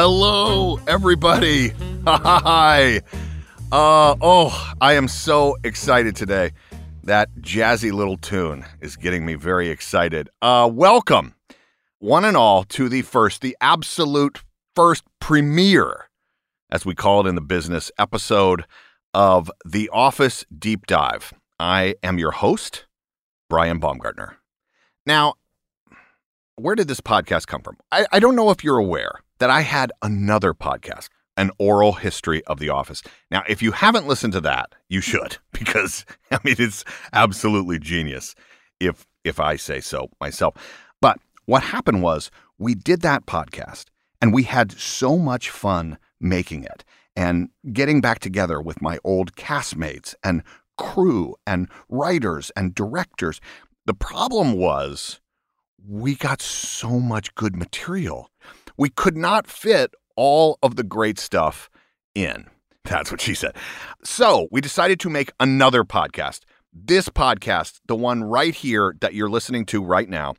[0.00, 1.70] Hello, everybody.
[2.06, 3.00] Hi.
[3.72, 6.52] Uh, oh, I am so excited today.
[7.02, 10.30] That jazzy little tune is getting me very excited.
[10.40, 11.34] Uh, welcome,
[11.98, 14.44] one and all, to the first, the absolute
[14.76, 16.08] first premiere,
[16.70, 18.66] as we call it in the business, episode
[19.12, 21.32] of The Office Deep Dive.
[21.58, 22.86] I am your host,
[23.50, 24.36] Brian Baumgartner.
[25.04, 25.34] Now,
[26.54, 27.78] where did this podcast come from?
[27.90, 32.44] I, I don't know if you're aware that I had another podcast, an oral history
[32.44, 33.02] of The Office.
[33.30, 38.34] Now, if you haven't listened to that, you should because I mean it's absolutely genius
[38.80, 40.54] if if I say so myself.
[41.00, 43.86] But what happened was we did that podcast
[44.20, 46.84] and we had so much fun making it
[47.14, 50.42] and getting back together with my old castmates and
[50.76, 53.40] crew and writers and directors.
[53.86, 55.20] The problem was
[55.86, 58.30] we got so much good material
[58.78, 61.68] we could not fit all of the great stuff
[62.14, 62.46] in.
[62.84, 63.54] That's what she said.
[64.02, 66.40] So we decided to make another podcast.
[66.72, 70.34] This podcast, the one right here that you're listening to right now.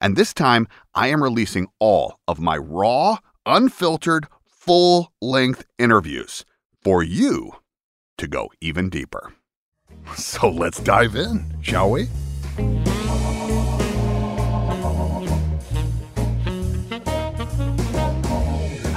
[0.00, 6.44] And this time, I am releasing all of my raw, unfiltered, full length interviews
[6.82, 7.52] for you
[8.18, 9.32] to go even deeper.
[10.16, 12.08] So let's dive in, shall we?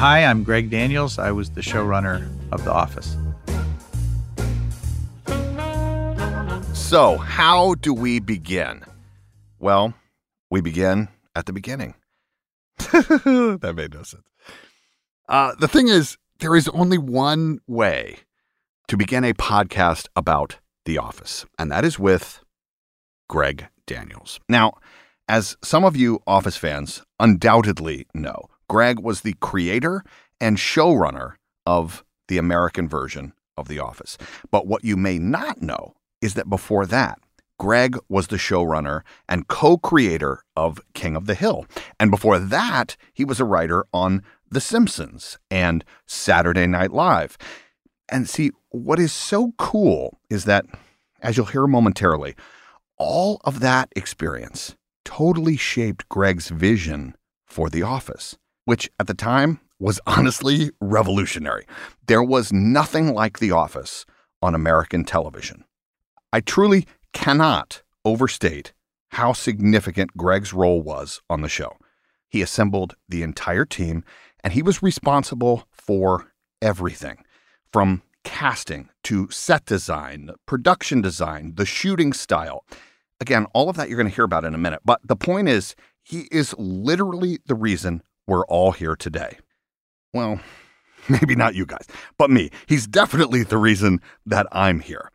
[0.02, 1.20] Hi, I'm Greg Daniels.
[1.20, 3.16] I was the showrunner of The Office.
[6.74, 8.84] So, how do we begin?
[9.60, 9.94] Well,
[10.50, 11.94] we begin at the beginning.
[12.78, 14.24] that made no sense.
[15.30, 18.18] Uh, the thing is, there is only one way
[18.88, 22.44] to begin a podcast about The Office, and that is with
[23.30, 24.40] Greg Daniels.
[24.50, 24.74] Now,
[25.28, 30.02] as some of you Office fans undoubtedly know, Greg was the creator
[30.40, 31.34] and showrunner
[31.66, 34.18] of the American version of The Office.
[34.50, 37.20] But what you may not know is that before that,
[37.60, 41.66] Greg was the showrunner and co creator of King of the Hill.
[42.00, 47.38] And before that, he was a writer on The Simpsons and Saturday Night Live.
[48.08, 50.66] And see, what is so cool is that,
[51.22, 52.36] as you'll hear momentarily,
[52.98, 59.60] all of that experience totally shaped Greg's vision for The Office, which at the time
[59.80, 61.66] was honestly revolutionary.
[62.08, 64.06] There was nothing like The Office
[64.42, 65.66] on American television.
[66.34, 68.74] I truly cannot overstate
[69.10, 71.78] how significant Greg's role was on the show.
[72.30, 74.04] He assembled the entire team
[74.44, 76.32] and he was responsible for
[76.62, 77.24] everything
[77.72, 82.64] from casting to set design, production design, the shooting style.
[83.20, 84.82] Again, all of that you're going to hear about in a minute.
[84.86, 88.02] But the point is, he is literally the reason
[88.32, 89.38] we're all here today.
[90.14, 90.40] Well,
[91.10, 91.86] maybe not you guys,
[92.18, 92.50] but me.
[92.66, 95.12] He's definitely the reason that I'm here.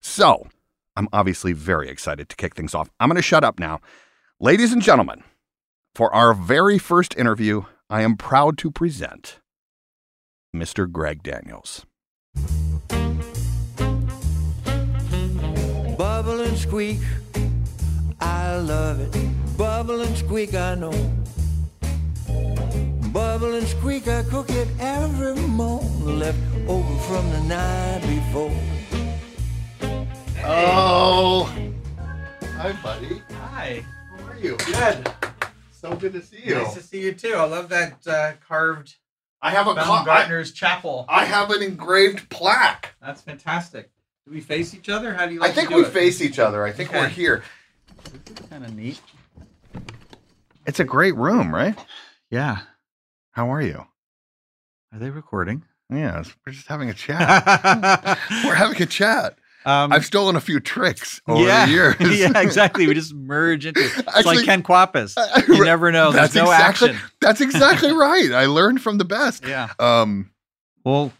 [0.00, 0.46] So,
[0.94, 2.88] I'm obviously very excited to kick things off.
[3.00, 3.80] I'm going to shut up now.
[4.38, 5.24] Ladies and gentlemen,
[5.96, 9.40] for our very first interview, I am proud to present
[10.54, 10.88] Mr.
[10.88, 11.84] Greg Daniels.
[15.98, 17.00] Bubble and squeak,
[18.20, 19.56] I love it.
[19.58, 20.92] Bubble and squeak, I know.
[23.12, 28.52] Bubble and squeak, I cook it every morning, left over from the night before.
[30.44, 31.44] Oh,
[32.56, 33.22] hi, buddy.
[33.52, 33.84] Hi.
[34.18, 34.56] How are you?
[34.56, 35.08] Good.
[35.70, 36.54] So good to see you.
[36.56, 37.34] Nice to see you too.
[37.34, 38.96] I love that uh, carved
[39.40, 41.04] I have a co- I, chapel.
[41.08, 42.94] I have an engraved plaque.
[43.00, 43.90] That's fantastic.
[44.24, 45.12] Do we face each other?
[45.14, 45.92] How do you like I think to do we it?
[45.92, 46.64] face each other.
[46.64, 47.00] I think Okay.
[47.00, 47.42] we're here.
[48.12, 49.00] This is Kind of neat.
[50.66, 51.76] It's a great room, right?
[52.32, 52.60] Yeah.
[53.32, 53.86] How are you?
[54.92, 55.64] Are they recording?
[55.90, 57.44] Yeah, we're just having a chat.
[58.44, 59.36] we're having a chat.
[59.66, 62.18] um, I've stolen a few tricks over yeah, the years.
[62.18, 62.86] yeah, exactly.
[62.86, 63.80] We just merge into.
[63.84, 65.14] It's Actually- like Ken Kwapis.
[65.46, 66.10] You never know.
[66.10, 67.02] There's That's no exactly, action.
[67.20, 68.32] That's exactly right.
[68.32, 69.44] I learned from the best.
[69.46, 69.68] Yeah.
[69.78, 70.30] Um,
[70.84, 71.12] Well,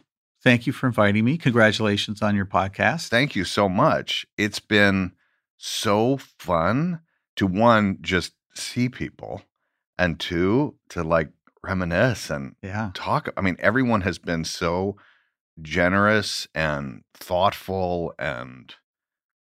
[0.43, 1.37] thank you for inviting me.
[1.37, 3.08] Congratulations on your podcast.
[3.08, 4.26] thank you so much.
[4.38, 5.12] It's been
[5.58, 7.00] so fun
[7.37, 9.43] to one just see people,
[9.99, 11.31] and two to like
[11.62, 12.91] reminisce and yeah.
[12.94, 13.29] talk.
[13.37, 14.97] I mean, everyone has been so
[15.61, 18.75] generous and thoughtful and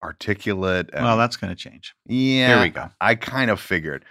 [0.03, 0.89] articulate.
[0.93, 1.93] And, Well, that's going to change.
[2.05, 2.47] yeah.
[2.55, 2.89] Here we go.
[2.99, 4.05] I kind of figured.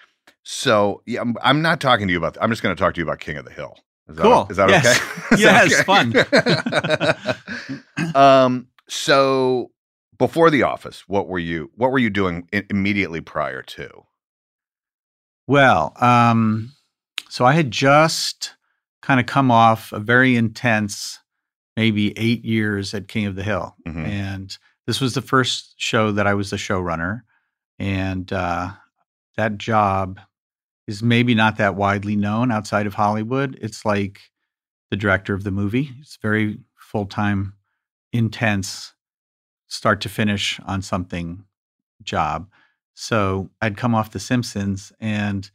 [0.45, 2.39] So yeah, I'm, I'm not talking to you about.
[2.41, 3.77] I'm just going to talk to you about King of the Hill.
[4.09, 4.47] Is that, Cool.
[4.51, 4.97] Is that Yes.
[4.97, 5.35] okay?
[5.35, 7.45] Is Yes, that
[7.99, 8.19] okay?
[8.19, 8.69] um.
[8.89, 9.71] So
[10.19, 11.71] before the office, what were you?
[11.75, 13.91] What were you doing i- immediately prior to?
[15.49, 16.73] Well, um,
[17.31, 18.55] so I had just
[19.01, 21.19] kind of come off a very intense,
[21.77, 23.75] maybe eight years at King of the Hill.
[23.87, 24.07] Mhm.
[24.07, 27.23] And this was the first show that I was the showrunner.
[27.79, 28.73] And uh,
[29.37, 30.21] that job
[30.87, 33.59] is maybe not that widely known outside of Hollywood.
[33.63, 34.21] It's like
[34.91, 37.55] the director of the movie, it's very full time,
[38.13, 38.93] intense,
[39.69, 41.45] start to finish on something
[42.03, 42.49] job.
[43.01, 45.49] So I'd come off The Simpsons, and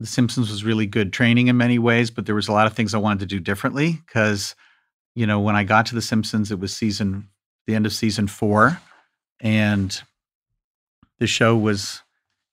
[0.00, 2.72] The Simpsons was really good training in many ways, but there was a lot of
[2.72, 4.54] things I wanted to do differently because,
[5.14, 7.28] you know, when I got to The Simpsons, it was season,
[7.66, 8.80] the end of season four,
[9.40, 10.02] and
[11.18, 12.00] the show was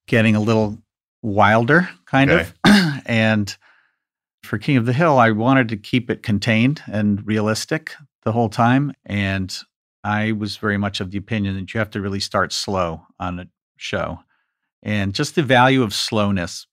[0.08, 0.78] getting a little
[1.22, 2.54] wilder, kind of.
[3.06, 3.56] and
[4.44, 8.50] for King of the Hill, I wanted to keep it contained and realistic the whole
[8.50, 8.92] time.
[9.06, 9.58] And
[10.04, 13.40] I was very much of the opinion that you have to really start slow on
[13.40, 13.46] a
[13.78, 14.20] show.
[14.84, 16.66] And just the value of slowness.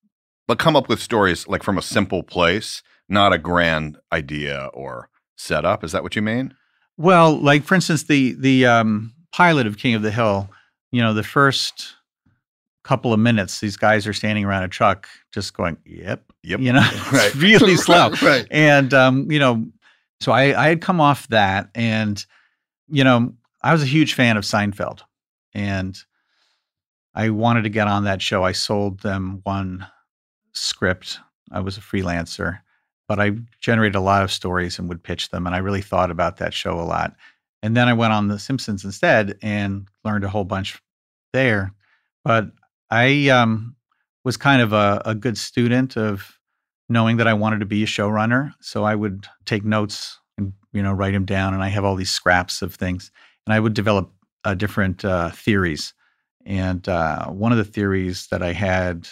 [0.46, 5.10] But come up with stories like from a simple place, not a grand idea or
[5.36, 5.84] setup.
[5.84, 6.54] Is that what you mean?
[6.96, 10.48] Well, like for instance, the the um, pilot of King of the Hill,
[10.90, 11.94] you know, the first
[12.82, 16.60] couple of minutes, these guys are standing around a truck just going, yep, Yep.
[16.60, 16.80] you know,
[17.12, 17.34] Right.
[17.36, 18.10] really slow.
[18.22, 18.46] right.
[18.50, 19.66] And um, you know,
[20.20, 22.24] so I, I had come off that, and
[22.88, 25.00] you know, I was a huge fan of Seinfeld,
[25.54, 25.98] and
[27.14, 28.44] I wanted to get on that show.
[28.44, 29.86] I sold them one
[30.52, 31.18] script.
[31.50, 32.60] I was a freelancer,
[33.08, 36.10] but I generated a lot of stories and would pitch them, and I really thought
[36.10, 37.14] about that show a lot.
[37.62, 40.80] And then I went on The Simpsons instead and learned a whole bunch
[41.32, 41.74] there.
[42.24, 42.50] But
[42.90, 43.74] I um,
[44.24, 46.38] was kind of a, a good student of
[46.88, 48.52] knowing that I wanted to be a showrunner.
[48.60, 51.96] So I would take notes and you know write them down, and I have all
[51.96, 53.10] these scraps of things,
[53.46, 54.10] and I would develop
[54.44, 55.92] uh, different uh, theories.
[56.46, 59.08] And uh, one of the theories that I had,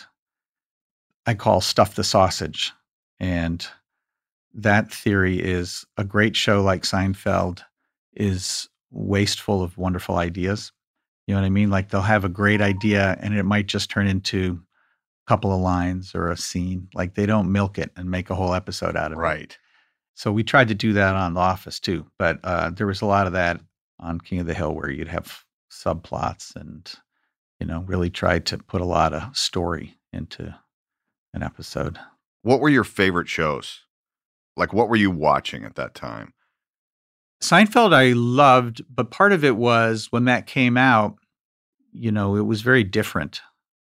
[1.27, 2.73] I call "stuff the sausage,"
[3.21, 3.67] and
[4.55, 7.61] that theory is a great show like Seinfeld
[8.15, 10.73] is wasteful of wonderful ideas.
[11.27, 11.69] You know what I mean?
[11.71, 14.61] Like they'll have a great idea, and it might just turn into
[15.27, 16.89] a couple of lines or a scene.
[16.95, 19.21] Like they don't milk it and make a whole episode out of it.
[19.21, 19.59] Right.
[20.17, 23.07] So we tried to do that on The Office too, but uh, there was a
[23.07, 23.61] lot of that
[24.01, 26.91] on King of the Hill where you'd have subplots and
[27.61, 30.55] you know really tried to put a lot of story into
[31.35, 31.99] an episode.
[32.43, 33.83] What were your favorite shows?
[34.57, 36.33] Like, what were you watching at that time?
[37.43, 41.17] Seinfeld I loved, but part of it was when that came out,
[41.93, 43.43] you know, it was very different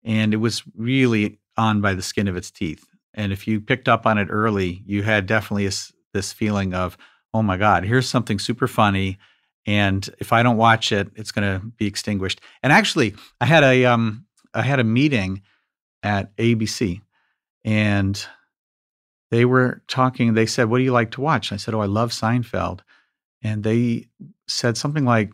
[0.03, 2.85] and it was really on by the skin of its teeth.
[3.13, 5.71] And if you picked up on it early, you had definitely a
[6.13, 6.97] this feeling of,
[7.33, 9.17] oh my God, here's something super funny.
[9.65, 12.41] And if I don't watch it, it's going to be extinguished.
[12.63, 15.41] And actually, I had a um, I had a meeting
[16.03, 17.01] at ABC,
[17.65, 18.25] and
[19.29, 20.33] they were talking.
[20.33, 22.79] They said, "What do you like to watch?" I said, "Oh, I love Seinfeld."
[23.41, 24.07] and they
[24.47, 25.31] said something like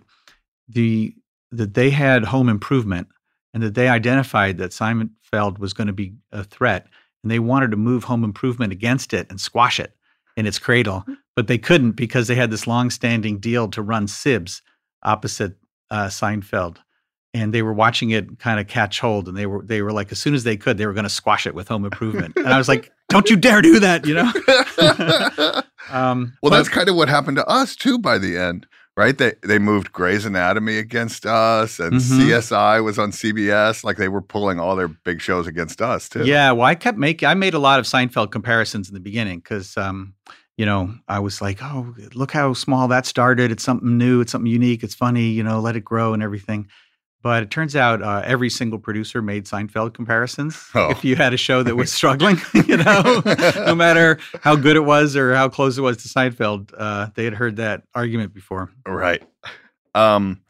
[0.68, 1.16] the
[1.52, 3.08] that they had home improvement
[3.54, 6.88] and that they identified that Seinfeld was going to be a threat
[7.22, 9.96] and they wanted to move home improvement against it and squash it
[10.38, 14.62] in its cradle but they couldn't because they had this long-standing deal to run sibs
[15.04, 15.56] opposite
[15.92, 16.78] uh, Seinfeld
[17.34, 20.12] and they were watching it kind of catch hold and they were they were like
[20.12, 22.48] as soon as they could they were going to squash it with home improvement and
[22.48, 24.32] i was like don't you dare do that you know
[25.90, 27.98] um, well, but- that's kind of what happened to us too.
[28.00, 29.18] By the end, right?
[29.18, 32.20] They they moved Grey's Anatomy against us, and Mhm.
[32.20, 33.84] CSI was on CBS.
[33.84, 36.26] Like they were pulling all their big shows against us too.
[36.26, 37.28] Yeah, well, I kept making.
[37.28, 40.14] I made a lot of Seinfeld comparisons in the beginning because, um,
[40.58, 43.52] you know, I was like, "Oh, look how small that started.
[43.52, 44.22] It's something new.
[44.22, 44.84] It's something unique.
[44.84, 45.30] It's funny.
[45.30, 46.68] You know, let it grow and everything."
[47.24, 50.70] But it turns out uh, every single producer made Seinfeld comparisons.
[50.76, 50.92] Oh.
[50.92, 52.38] If you had a show that was struggling,
[52.68, 53.24] you know,
[53.66, 57.24] no matter how good it was or how close it was to Seinfeld, uh, they
[57.24, 58.72] had heard that argument before.
[58.86, 59.24] Right.
[59.96, 60.42] Um,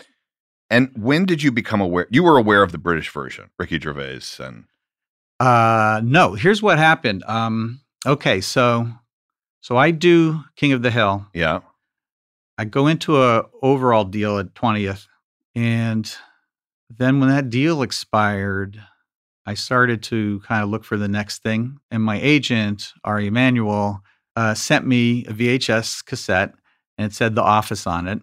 [0.71, 2.07] and when did you become aware?
[2.09, 4.63] You were aware of the British version, Ricky Gervais, and
[5.39, 7.23] Uh, no, here's what happened.
[7.27, 8.87] Um, okay, so
[9.61, 11.27] so I do King of the Hill.
[11.35, 11.59] yeah,
[12.57, 15.05] I go into a overall deal at 20th
[15.53, 16.11] and
[16.97, 18.81] then when that deal expired,
[19.45, 21.77] I started to kind of look for the next thing.
[21.91, 24.01] And my agent, Ari Emanuel,
[24.35, 26.53] uh, sent me a VHS cassette
[26.97, 28.19] and it said The Office on it.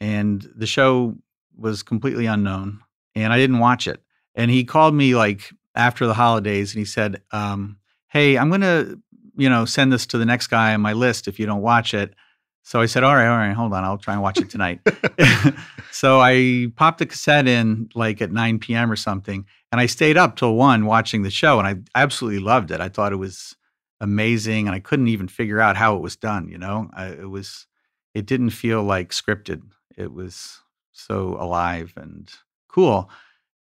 [0.00, 1.16] And the show
[1.56, 2.80] was completely unknown
[3.14, 4.02] and I didn't watch it.
[4.34, 7.78] And he called me like after the holidays and he said, um,
[8.08, 9.00] Hey, I'm going to,
[9.36, 11.94] you know, send this to the next guy on my list if you don't watch
[11.94, 12.14] it.
[12.62, 13.84] So I said, all right, all right, hold on.
[13.84, 14.80] I'll try and watch it tonight.
[15.92, 18.90] so I popped the cassette in like at 9 p.m.
[18.90, 19.44] or something.
[19.70, 21.58] And I stayed up till one watching the show.
[21.58, 22.80] And I absolutely loved it.
[22.80, 23.56] I thought it was
[24.00, 24.66] amazing.
[24.66, 26.48] And I couldn't even figure out how it was done.
[26.48, 27.66] You know, I, it was,
[28.14, 29.62] it didn't feel like scripted.
[29.96, 30.60] It was
[30.92, 32.32] so alive and
[32.68, 33.10] cool.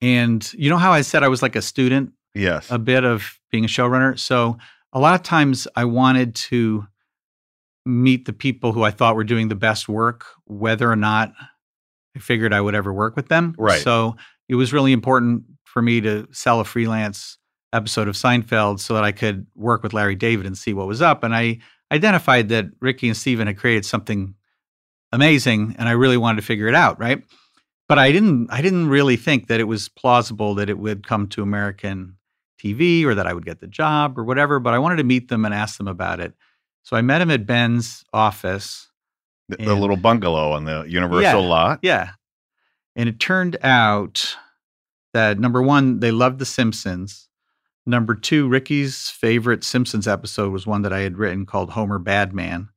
[0.01, 3.39] And you know how I said I was like a student yes, a bit of
[3.51, 4.17] being a showrunner.
[4.17, 4.57] So
[4.93, 6.87] a lot of times I wanted to
[7.85, 11.33] meet the people who I thought were doing the best work, whether or not
[12.15, 13.55] I figured I would ever work with them.
[13.57, 13.81] Right.
[13.81, 14.15] So
[14.49, 17.37] it was really important for me to sell a freelance
[17.73, 21.01] episode of Seinfeld so that I could work with Larry David and see what was
[21.01, 21.23] up.
[21.23, 21.59] And I
[21.91, 24.35] identified that Ricky and Steven had created something
[25.11, 27.23] amazing and I really wanted to figure it out, right?
[27.87, 31.27] But I didn't I didn't really think that it was plausible that it would come
[31.29, 32.17] to American
[32.61, 35.29] TV or that I would get the job or whatever, but I wanted to meet
[35.29, 36.33] them and ask them about it.
[36.83, 38.87] So I met him at Ben's office.
[39.51, 41.35] The, the little bungalow on the Universal Yeah.
[41.47, 41.79] lot.
[41.81, 42.11] Yeah.
[42.95, 44.35] And it turned out
[45.13, 47.27] that number one, they loved The Simpsons.
[47.85, 52.69] Number two, Ricky's favorite Simpsons episode was one that I had written called Homer Badman.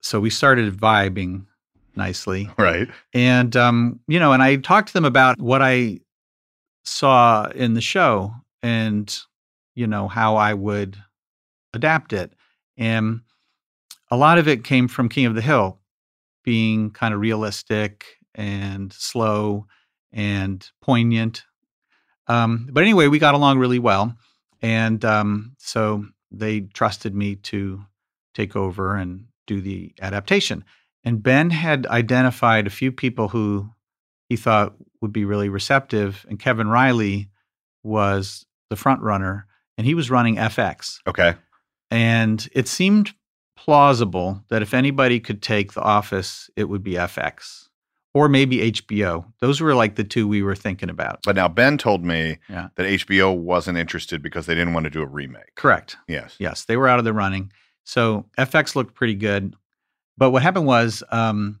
[0.00, 1.46] So we started vibing
[1.96, 2.48] nicely.
[2.58, 2.88] Right.
[3.12, 6.00] And um, you know, and I talked to them about what I
[6.84, 8.32] saw in the show
[8.62, 9.14] and
[9.74, 10.96] you know how I would
[11.74, 12.32] adapt it.
[12.76, 13.20] And
[14.10, 15.78] a lot of it came from King of the Hill
[16.42, 19.66] being kind of realistic and slow
[20.12, 21.44] and poignant.
[22.26, 24.14] Um, but anyway, we got along really well.
[24.60, 27.84] And um, so they trusted me to
[28.34, 30.64] take over and do the adaptation.
[31.04, 33.70] And Ben had identified a few people who
[34.28, 36.24] he thought would be really receptive.
[36.28, 37.28] And Kevin Reilly
[37.82, 39.46] was the front runner,
[39.76, 41.00] and he was running FX.
[41.06, 41.34] Okay.
[41.90, 43.12] And it seemed
[43.66, 47.68] plausible that if anybody could take The Office, it would be FX
[48.12, 49.24] or maybe HBO.
[49.40, 51.20] Those were like the two we were thinking about.
[51.24, 52.68] But now Ben told me Yeah.
[52.74, 55.54] that HBO wasn't interested because they didn't want to do a remake.
[55.54, 55.96] Correct.
[56.08, 56.34] Yes.
[56.40, 57.52] Yes, they were out of the running.
[57.84, 59.54] So FX looked pretty good.
[60.18, 61.60] But what happened was um,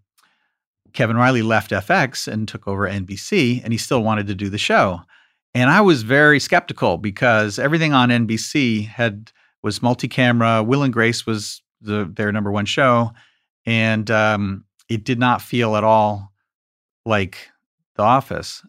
[0.92, 4.58] Kevin Reilly left FX and took over NBC, and he still wanted to do the
[4.58, 5.02] show.
[5.54, 9.30] And I was very skeptical because everything on NBC had
[9.62, 10.62] was multi-camera.
[10.64, 13.12] Will and Grace was the, their number one show,
[13.66, 16.32] and um, it did not feel at all
[17.04, 17.50] like
[17.96, 18.64] The Office.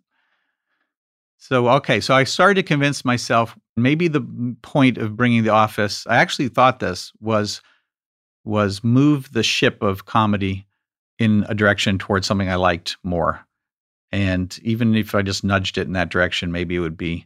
[1.38, 4.26] So okay, so I started to convince myself maybe the
[4.62, 6.08] point of bringing The Office.
[6.08, 7.62] I actually thought this was
[8.46, 10.66] was move the ship of comedy
[11.20, 13.46] in a direction towards something I liked more.
[14.12, 17.26] And even if I just nudged it in that direction, maybe it would be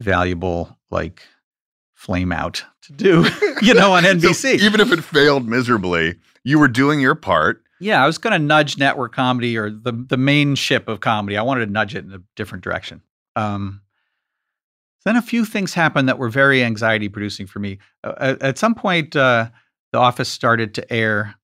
[0.00, 1.22] valuable, like
[1.98, 3.26] flame out to do,
[3.60, 4.58] you know, on NBC.
[4.58, 6.14] So even if it failed miserably,
[6.44, 7.62] you were doing your part.
[7.80, 11.36] Yeah, I was going to nudge network comedy or the the main ship of comedy.
[11.36, 13.02] I wanted to nudge it in a different direction.
[13.34, 13.82] Um,
[15.04, 17.78] then a few things happened that were very anxiety producing for me.
[18.04, 19.48] Uh, at, at, some point, uh,
[19.92, 21.36] The Office started to air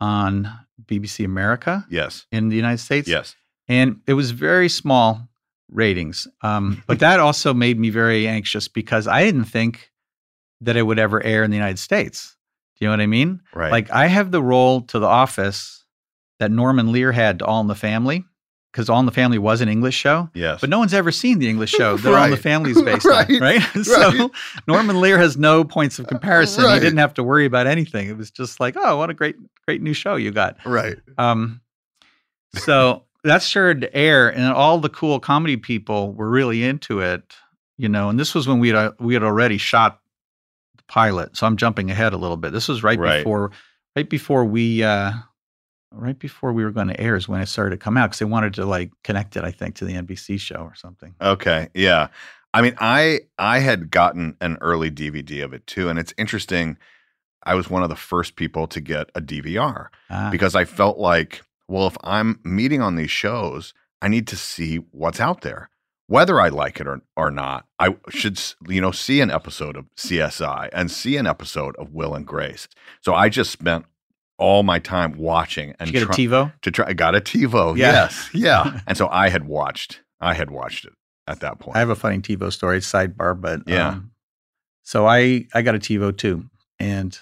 [0.00, 0.50] on
[0.84, 1.86] BBC America.
[1.90, 2.26] Yes.
[2.32, 3.08] In the United States.
[3.08, 3.36] Yes.
[3.68, 5.28] And it was very small
[5.70, 6.26] ratings.
[6.42, 9.90] Um, but that also made me very anxious because I didn't think
[10.60, 12.36] that it would ever air in the United States.
[12.78, 13.40] Do you know what I mean?
[13.54, 13.70] Right.
[13.72, 15.84] Like I have the role to The Office
[16.40, 18.24] that Norman Lear had to All in the Family
[18.72, 20.30] because All in the Family was an English show.
[20.34, 20.60] Yes.
[20.60, 22.42] But no one's ever seen the English show that All in the Right.
[22.42, 23.28] Family is based Right.
[23.30, 23.62] on, right?
[23.82, 24.30] so
[24.68, 26.64] Norman Lear has no points of comparison.
[26.64, 26.74] Right.
[26.74, 28.08] He didn't have to worry about anything.
[28.08, 30.58] It was just like, oh, what a great, great new show you got.
[30.64, 30.98] Right.
[31.18, 31.60] Um,
[32.54, 37.34] so that started to air, and all the cool comedy people were really into it,
[37.76, 38.08] you know.
[38.08, 40.00] And this was when we had we had already shot
[40.76, 42.52] the pilot, so I'm jumping ahead a little bit.
[42.52, 43.18] This was right, Right.
[43.18, 43.50] before,
[43.96, 45.12] right before we, uh,
[45.92, 48.18] right before we were going to air is when it started to come out because
[48.20, 51.14] they wanted to like connect it, I think, to the NBC show or something.
[51.20, 51.68] Okay.
[51.74, 52.08] Yeah.
[52.54, 56.76] I mean, I I had gotten an early DVD of it too, and it's interesting.
[57.44, 60.98] I was one of the first people to get a DVR Ah, because I felt
[60.98, 65.70] like, well, if I'm meeting on these shows, I need to see what's out there,
[66.06, 67.66] whether I like it or or not.
[67.78, 72.14] I should, you know, see an episode of CSI and see an episode of Will
[72.14, 72.68] and Grace.
[73.02, 73.84] So I just spent
[74.38, 76.52] all my time watching and Did you get a TiVo?
[76.62, 76.86] to try.
[76.88, 77.76] I got a TiVo.
[77.76, 77.92] Yeah.
[77.92, 78.30] Yes.
[78.32, 78.80] Yeah.
[78.86, 80.00] and so I had watched.
[80.20, 80.92] I had watched it
[81.26, 81.76] at that point.
[81.76, 83.88] I have a funny TiVo story, sidebar, but Yeah.
[83.88, 84.12] Um,
[84.84, 87.18] so I I got a TiVo too, and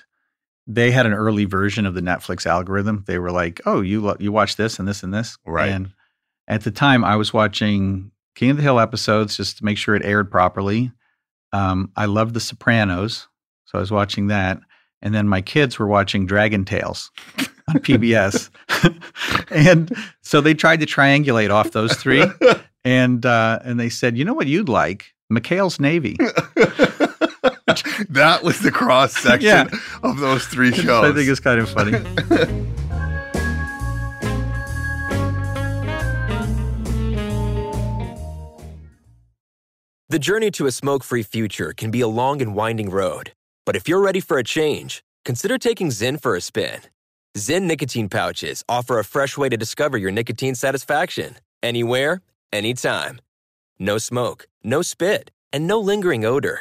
[0.67, 3.05] they had an early version of the Netflix algorithm.
[3.07, 5.69] They were like, "Oh, you lo- you watch this and this and this," Right.
[5.71, 5.93] And
[6.49, 9.95] at the time, I was watching King of the Hill episodes just to make sure
[9.95, 10.93] it aired properly.
[11.53, 13.29] Um, I loved The Sopranos,
[13.67, 14.61] so I was watching that,
[15.03, 17.11] and then my kids were watching Dragon Tales
[17.69, 18.51] on PBS,
[19.51, 22.25] and so they tried to triangulate off those three
[22.85, 26.17] and uh, and they said, you know what you'd like, McHale's Navy.
[28.11, 29.69] That was the cross section Yeah.
[30.03, 31.05] of those three shows.
[31.05, 31.99] I think it's kind of funny.
[40.09, 43.33] The journey to a smoke free future can be a long and winding road.
[43.65, 46.81] But if you're ready for a change, consider taking Zyn for a spin.
[47.37, 53.21] Zyn nicotine pouches offer a fresh way to discover your nicotine satisfaction anywhere, anytime.
[53.79, 56.61] No smoke, no spit, and no lingering odor.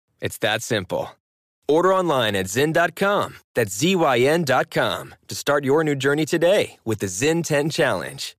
[0.21, 1.09] It's that simple.
[1.67, 7.43] Order online at Zyn.com, that's Z-Y-N.com, to start your new journey today with the Zyn
[7.43, 8.35] 10 Challenge.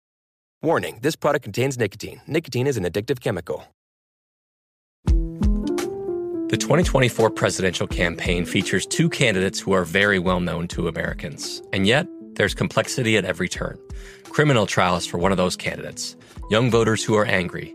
[0.62, 2.21] Warning this product contains nicotine.
[2.27, 3.64] Nicotine is an addictive chemical.
[5.07, 11.62] The 2024 presidential campaign features two candidates who are very well known to Americans.
[11.73, 13.79] And yet, there's complexity at every turn.
[14.25, 16.14] Criminal trials for one of those candidates,
[16.51, 17.75] young voters who are angry.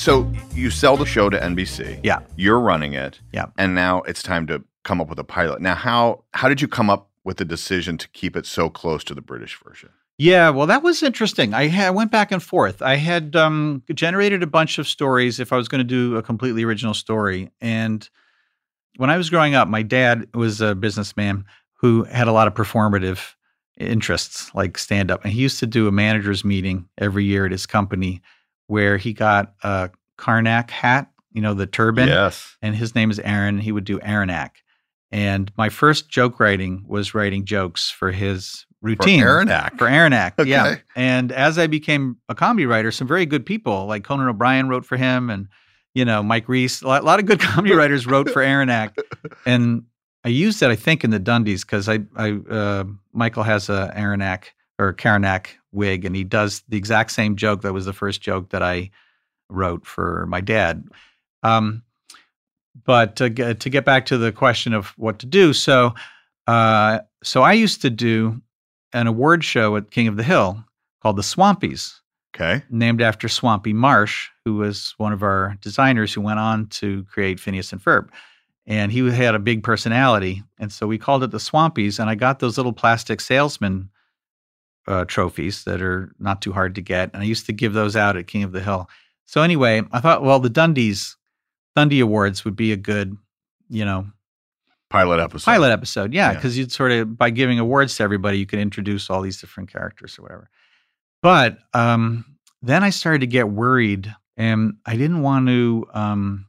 [0.00, 2.00] So you sell the show to NBC.
[2.02, 2.20] Yeah.
[2.34, 3.20] You're running it.
[3.34, 3.48] Yeah.
[3.58, 5.60] And now it's time to come up with a pilot.
[5.60, 9.04] Now, how how did you come up with the decision to keep it so close
[9.04, 9.90] to the British version?
[10.16, 11.52] Yeah, well, that was interesting.
[11.52, 12.80] I, had, I went back and forth.
[12.80, 16.22] I had um, generated a bunch of stories if I was going to do a
[16.22, 17.50] completely original story.
[17.60, 18.08] And
[18.96, 22.54] when I was growing up, my dad was a businessman who had a lot of
[22.54, 23.34] performative
[23.78, 25.24] interests, like stand up.
[25.24, 28.22] And he used to do a manager's meeting every year at his company
[28.70, 32.08] where he got a Karnak hat, you know, the turban.
[32.08, 32.56] Yes.
[32.62, 33.58] And his name is Aaron.
[33.58, 34.50] He would do Aaronak.
[35.10, 39.22] And my first joke writing was writing jokes for his routine.
[39.22, 39.76] Aaronak?
[39.76, 40.76] For Aaronak, yeah.
[40.94, 44.86] And as I became a comedy writer, some very good people like Conan O'Brien wrote
[44.86, 45.48] for him and,
[45.92, 48.96] you know, Mike Reiss, a lot, a lot of good comedy writers wrote for Aaronak.
[49.44, 49.82] And
[50.24, 53.92] I used that, I think, in the Dundies because I, I, uh, Michael has a
[53.96, 54.44] Aaronak
[54.80, 57.62] or Karanak wig, and he does the exact same joke.
[57.62, 58.90] That was the first joke that I
[59.48, 60.88] wrote for my dad.
[61.42, 61.82] Um,
[62.84, 65.94] but to get, to get back to the question of what to do, so
[66.46, 68.40] uh, so I used to do
[68.92, 70.64] an award show at King of the Hill
[71.02, 72.00] called the Swampies,
[72.34, 72.62] Okay.
[72.70, 77.38] named after Swampy Marsh, who was one of our designers who went on to create
[77.38, 78.08] Phineas and Ferb.
[78.66, 80.42] And he had a big personality.
[80.58, 81.98] And so we called it the Swampies.
[81.98, 83.90] And I got those little plastic salesman
[84.86, 87.10] uh, trophies that are not too hard to get.
[87.12, 88.88] And I used to give those out at King of the Hill.
[89.26, 91.16] So anyway, I thought, well, the Dundies,
[91.76, 93.16] Dundee Awards would be a good,
[93.68, 94.06] you know,
[94.88, 95.44] Pilot episode.
[95.48, 96.12] pilot episode.
[96.12, 96.34] Yeah, Yeah.
[96.34, 99.70] because you'd sort of by giving awards to everybody, you could introduce all these different
[99.72, 100.50] characters or whatever.
[101.22, 102.24] But um,
[102.60, 106.46] then I started to get worried, and I didn't want to um,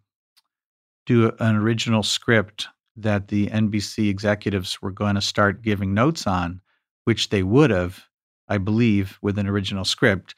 [1.05, 6.25] do a- an original script that the NBC executives were going to start giving notes
[6.25, 6.61] on,
[7.05, 8.03] which they would have,
[8.47, 10.35] I believe, with an original script.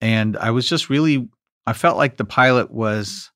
[0.00, 1.28] And I was just really,
[1.66, 3.30] I felt like the pilot was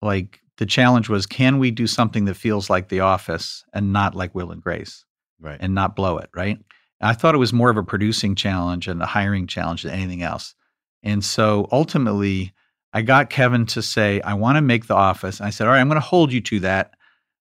[0.00, 4.14] like the challenge was can we do something that feels like The Office and not
[4.14, 5.04] like Will and Grace
[5.40, 5.58] Right.
[5.60, 6.58] and not blow it, right?
[7.00, 10.22] I thought it was more of a producing challenge and a hiring challenge than anything
[10.22, 10.54] else.
[11.02, 12.52] And so ultimately,
[12.92, 15.40] I got Kevin to say, I want to make The Office.
[15.40, 16.92] And I said, All right, I'm going to hold you to that.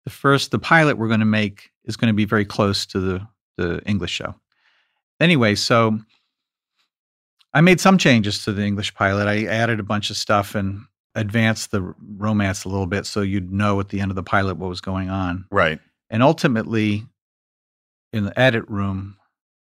[0.06, 3.00] The first, the pilot we're going to make is going to be very close to
[3.00, 4.36] the, the English show.
[5.22, 6.00] Anyway, so
[7.54, 9.28] I made some changes to the English pilot.
[9.28, 10.82] I added a bunch of stuff and
[11.16, 14.58] advanced the romance a little bit so you'd know at the end of the pilot
[14.58, 15.46] what was going on.
[15.52, 15.80] Right.
[16.10, 17.06] And ultimately,
[18.12, 19.16] in the edit room,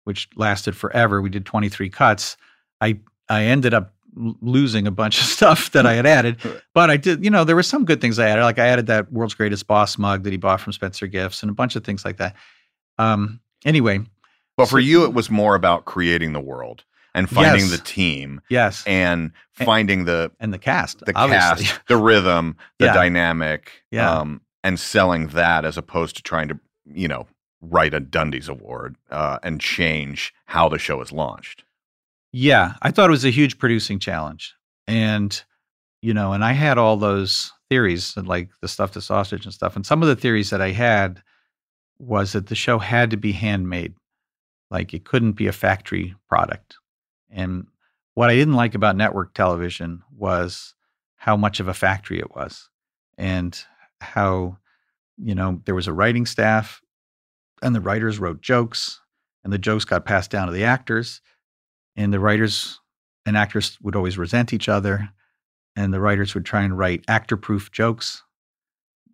[0.03, 2.37] which lasted forever, we did 23 cuts.
[2.79, 6.37] I I ended up losing a bunch of stuff that I had added,
[6.73, 7.23] but I did.
[7.23, 8.43] You know, there were some good things I added.
[8.43, 11.49] Like I added that world's greatest boss mug that he bought from Spencer Gifts, and
[11.49, 12.35] a bunch of things like that.
[12.97, 13.39] Um.
[13.65, 14.01] Anyway,
[14.57, 17.71] But for you, it was more about creating the world and finding Yes.
[17.71, 21.65] the team yes, and And- finding the and the cast, the obviously.
[21.65, 22.93] cast, the rhythm, the Yeah.
[22.93, 24.11] dynamic, Yeah.
[24.11, 26.59] um, and selling that as opposed to trying to,
[26.91, 27.27] you know,
[27.61, 31.63] write a Dundee's award uh, and change how the show is launched.
[32.33, 34.53] Yeah, I thought it was a huge producing challenge.
[34.87, 35.41] And
[36.03, 39.53] you know, and I had all those theories and like the stuff to sausage and
[39.53, 39.75] stuff.
[39.75, 41.23] And some of the theories that I had
[41.97, 43.95] was that the show had to be handmade,
[44.69, 46.77] like it couldn't be a factory product.
[47.29, 47.67] And
[48.13, 50.73] what I didn't like about network television was
[51.15, 52.69] how much of a factory it was
[53.17, 53.57] and
[54.01, 54.57] how,
[55.17, 56.81] you know, there was a writing staff
[57.61, 59.01] and the writers wrote jokes
[59.43, 61.21] and the jokes got passed down to the actors
[61.95, 62.79] and the writers
[63.25, 65.09] and actors would always resent each other
[65.75, 68.23] and the writers would try and write actor proof jokes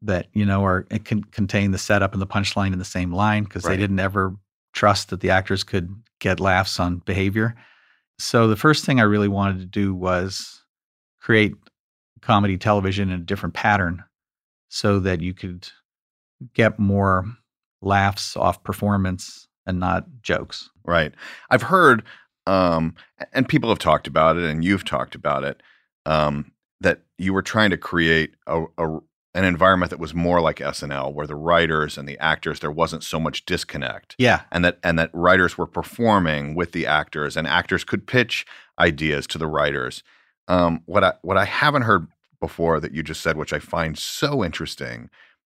[0.01, 3.13] that you know are it can contain the setup and the punchline in the same
[3.13, 3.71] line because Right.
[3.71, 4.35] they didn't ever
[4.73, 7.55] trust that the actors could get laughs on behavior
[8.19, 10.63] so the first thing i really wanted to do was
[11.21, 11.53] create
[12.21, 14.03] comedy television in a different pattern
[14.69, 15.67] so that you could
[16.53, 17.25] get more
[17.81, 21.13] laughs off performance and not jokes Right.
[21.49, 22.03] I've heard,
[22.45, 22.95] um,
[23.31, 25.61] and people have talked about it, and you've talked about it,
[26.05, 28.99] um, that you were trying to create a, a
[29.35, 33.03] an environment that was more like SNL, where the writers and the actors there wasn't
[33.03, 37.47] so much disconnect, yeah and that and that writers were performing with the actors, and
[37.47, 38.45] actors could pitch
[38.79, 40.03] ideas to the writers.
[40.47, 42.07] Um, what I what I haven't heard
[42.39, 45.09] before that you just said, which I find so interesting,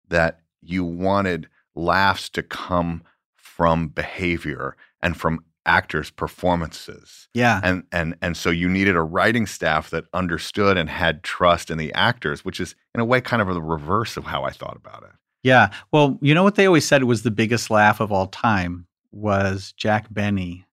[0.09, 3.03] that you wanted laughs to come
[3.35, 7.27] from behavior and from actors' performances.
[7.33, 11.69] yeah And and and so you needed a writing staff that understood and had trust
[11.69, 14.51] in the actors, which is in a way kind of the reverse of how I
[14.51, 15.11] thought about it.
[15.43, 15.71] Yeah.
[15.91, 19.73] Well, you know what they always said was the biggest laugh of all time was
[19.75, 20.65] Jack Benny,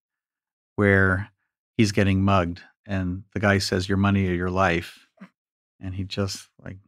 [0.77, 1.31] where
[1.77, 5.07] he's getting mugged and the guy says, Your money or your life.
[5.81, 6.79] And he just like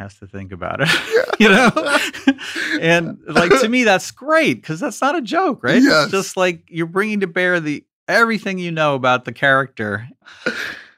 [0.00, 0.88] has to think about it,
[1.38, 1.70] you know?
[2.80, 5.82] and like to me, that's great because that's not a joke, right?
[5.82, 6.04] Yes.
[6.04, 10.08] It's just like you're bringing to bear the everything you know about the character.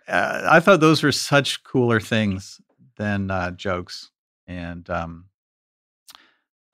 [0.08, 2.60] Uh, I thought those were such cooler things
[2.96, 4.10] than uh, jokes.
[4.48, 5.26] And um,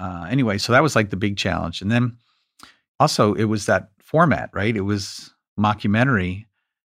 [0.00, 1.82] uh, anyway, so that was like the big challenge.
[1.82, 2.16] And then
[2.98, 4.74] also, it was that format, right?
[4.74, 6.46] It was mockumentary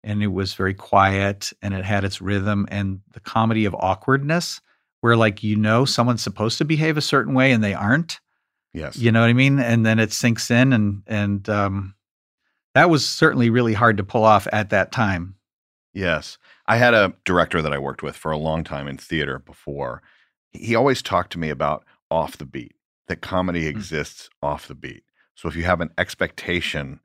[0.02, 4.60] and it was very quiet and it had its rhythm and the comedy of awkwardness,
[5.04, 8.20] where like, you know, someone's supposed to behave a certain way and they aren't.
[8.72, 8.96] Yes.
[8.96, 9.58] You know what I mean?
[9.58, 11.94] And then it sinks in and and um
[12.72, 15.34] that was certainly really hard to pull off at that time.
[15.92, 16.38] Yes.
[16.66, 20.00] I had a director that I worked with for a long time in theater before.
[20.52, 22.74] He always talked to me about off the beat,
[23.06, 25.04] that comedy exists off the beat.
[25.34, 27.00] So if you have an expectation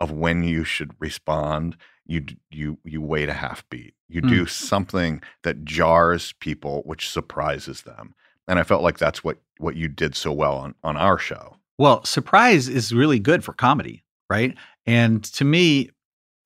[0.00, 3.94] of when you should respond, you you you wait a half beat.
[4.08, 4.28] You Mm.
[4.28, 8.14] do something that jars people, which surprises them.
[8.48, 11.56] And I felt like that's what what you did so well on on our show.
[11.78, 14.56] Well, surprise is really good for comedy, right?
[14.86, 15.90] And to me,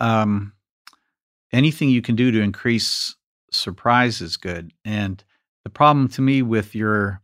[0.00, 0.52] um,
[1.52, 3.16] anything you can do to increase
[3.50, 4.72] surprise is good.
[4.84, 5.22] And
[5.64, 7.22] the problem to me with your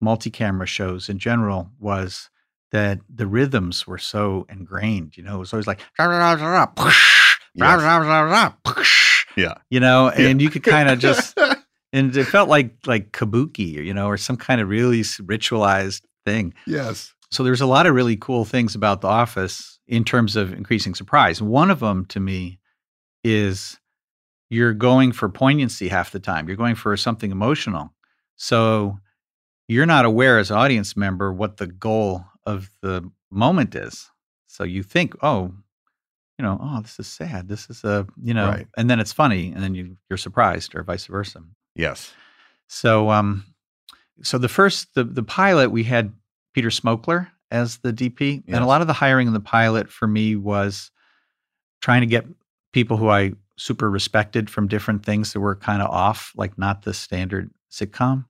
[0.00, 2.30] multi-camera shows in general was
[2.72, 5.16] that the rhythms were so ingrained.
[5.16, 5.80] You know, it was always like
[9.36, 9.54] Yeah.
[9.70, 10.28] you know, Yeah.
[10.28, 11.38] and you could kind of just
[11.92, 16.54] and it felt like like kabuki, you know, or some kind of really ritualized thing.
[16.66, 17.14] Yes.
[17.30, 20.94] So there's a lot of really cool things about The Office in terms of increasing
[20.94, 21.40] surprise.
[21.40, 22.58] One of them to me
[23.22, 23.78] is
[24.48, 26.48] you're going for poignancy half the time.
[26.48, 27.94] You're going for something emotional.
[28.36, 28.98] So
[29.68, 34.10] you're not aware as an audience member what the goal of the moment is.
[34.48, 35.52] So you think, oh,
[36.40, 37.48] you know, oh, this is sad.
[37.48, 38.66] This is a, you know, Right.
[38.78, 41.42] and then it's funny, and then you you're surprised, or vice versa.
[41.76, 42.14] Yes.
[42.66, 43.44] So um
[44.22, 46.14] so the first the the pilot we had
[46.54, 50.06] Peter Smokler as the DP and a lot of the hiring in the pilot for
[50.08, 50.90] me was
[51.82, 52.24] trying to get
[52.72, 56.82] people who I super respected from different things that were kind of off like not
[56.84, 58.24] the standard sitcom.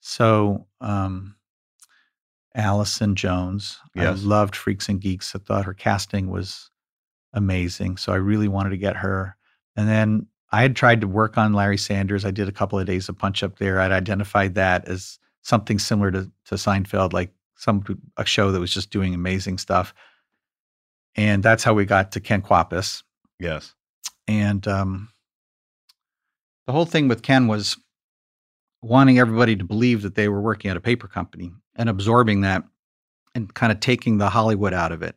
[0.00, 1.36] So um
[2.54, 3.78] Allison Jones.
[3.94, 4.18] Yes.
[4.18, 5.34] I loved Freaks and Geeks.
[5.34, 6.70] I thought her casting was
[7.36, 7.98] amazing.
[7.98, 9.36] So I really wanted to get her.
[9.76, 12.24] And then I had tried to work on Larry Sanders.
[12.24, 13.80] I did a couple of days of punch up there.
[13.80, 17.84] I'd identified that as something similar to, to Seinfeld, like some
[18.16, 19.94] a show that was just doing amazing stuff.
[21.14, 23.02] And that's how we got to Ken Kwapis.
[23.38, 23.74] Yes.
[24.28, 25.08] And um,
[26.66, 27.76] the whole thing with Ken was
[28.82, 32.64] wanting everybody to believe that they were working at a paper company and absorbing that
[33.34, 35.16] and kind of taking the Hollywood out of it.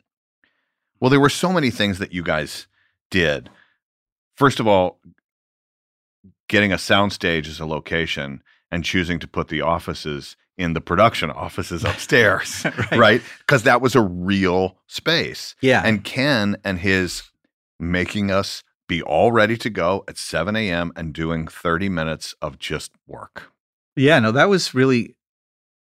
[0.99, 2.67] Well, there were so many things that you guys
[3.09, 3.49] did.
[4.35, 4.99] First of all,
[6.47, 11.31] getting a soundstage as a location and choosing to put the offices in the production
[11.31, 13.21] offices upstairs, right?
[13.39, 15.55] Because that was a real space.
[15.61, 15.81] Yeah.
[15.83, 17.23] And Ken and his
[17.79, 20.91] making us be all ready to go at 7 a.m.
[20.95, 23.51] and doing 30 minutes of just work.
[23.95, 25.15] Yeah, no, that was really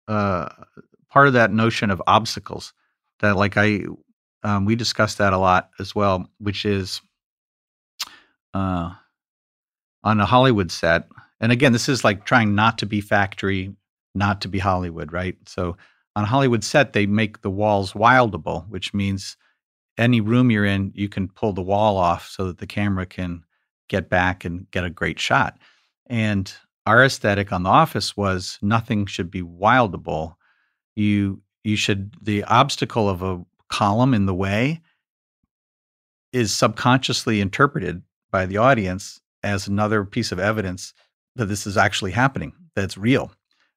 [0.09, 0.49] uh,
[1.09, 2.73] part of that notion of obstacles.
[3.21, 3.83] That, like, I
[4.45, 7.01] um, we discussed that a lot as well, which is
[8.53, 8.93] uh,
[10.05, 11.09] on a Hollywood set.
[11.41, 13.75] And again, this is like trying not to be factory,
[14.15, 15.37] not to be Hollywood, right?
[15.47, 15.77] So
[16.15, 19.37] on a Hollywood set, they make the walls wildable, which means
[19.99, 23.45] any room you're in, you can pull the wall off so that the camera can
[23.89, 25.59] get back and get a great shot.
[26.07, 26.53] And
[26.87, 30.35] our aesthetic on the office was nothing should be wildable.
[30.97, 33.45] You you should the obstacle of a
[33.79, 34.81] column in the way
[36.33, 40.95] is subconsciously interpreted by the audience as another piece of evidence
[41.37, 43.31] that this is actually happening, that's real,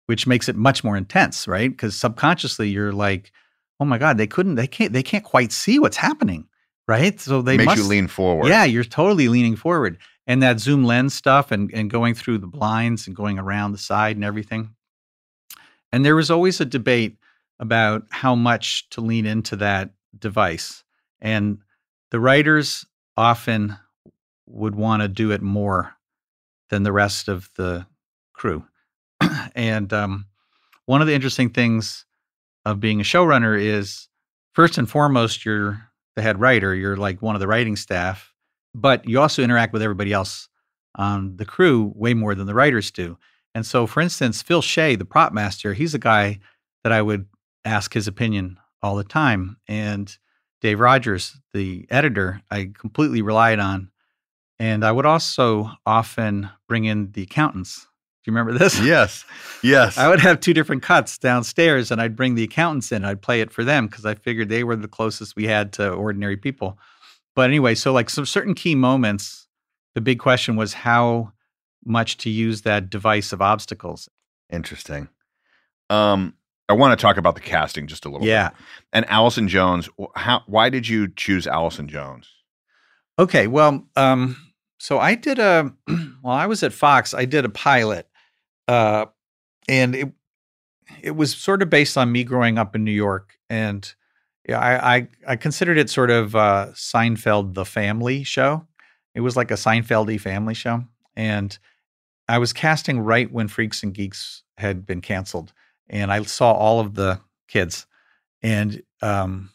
[0.05, 1.69] which makes it much more intense, right?
[1.71, 3.31] Because subconsciously you're like,
[3.79, 6.47] oh my god they couldn't they can't they can't quite see what's happening
[6.87, 8.47] right so they Makes must you lean forward.
[8.47, 12.47] yeah you're totally leaning forward and that zoom lens stuff and and going through the
[12.47, 14.73] blinds and going around the side and everything
[15.91, 17.17] and there was always a debate
[17.59, 20.83] about how much to lean into that device
[21.21, 21.59] and
[22.11, 23.77] the writers often
[24.45, 25.93] would want to do it more
[26.69, 27.85] than the rest of the
[28.33, 28.65] crew.
[29.55, 30.27] And um,
[30.85, 32.05] one of the interesting things
[32.63, 34.07] of being a showrunner is
[34.53, 35.81] first and foremost you're
[36.15, 38.33] the head writer you're like one of the writing staff
[38.75, 40.49] but you also interact with everybody else
[40.95, 43.17] on the crew way more than the writers do.
[43.55, 46.39] And so for instance phil shea the prop master he's a guy
[46.83, 47.25] that i would
[47.65, 50.17] ask his opinion all the time and
[50.61, 53.89] dave rogers the editor i completely relied on
[54.59, 57.87] and i would also often bring in the accountants
[58.23, 59.23] do you remember this Yes.
[59.63, 59.97] Yes.
[59.97, 63.05] I would have two different cuts downstairs and I'd bring the accountants in.
[63.05, 65.91] I'd play it for them because I figured they were the closest we had to
[65.93, 66.77] ordinary people.
[67.35, 69.47] But anyway, so like some certain key moments,
[69.95, 71.31] the big question was how
[71.85, 74.09] much to use that device of obstacles.
[74.51, 75.07] Interesting.
[75.89, 76.33] Um,
[76.69, 78.49] I want to talk about the casting just a little Yeah.
[78.49, 78.57] bit.
[78.93, 82.29] And Allison Jones, how why did you choose Allison Jones?
[83.19, 83.47] Okay.
[83.47, 84.35] Well, um,
[84.77, 85.73] so I did a,
[86.21, 88.07] while I was at Fox, I did a pilot.
[88.67, 89.05] Uh,
[89.67, 90.11] and it,
[91.01, 93.37] it was sort of based on me growing up in New York.
[93.49, 93.91] And
[94.47, 98.67] yeah, I, I, I considered it sort of uh, Seinfeld, the family show.
[99.15, 100.83] It was like a Seinfeldy family show.
[101.15, 101.57] And
[102.29, 105.53] I was casting right when Freaks and Geeks had been canceled.
[105.89, 107.85] And I saw all of the kids.
[108.41, 109.49] And um,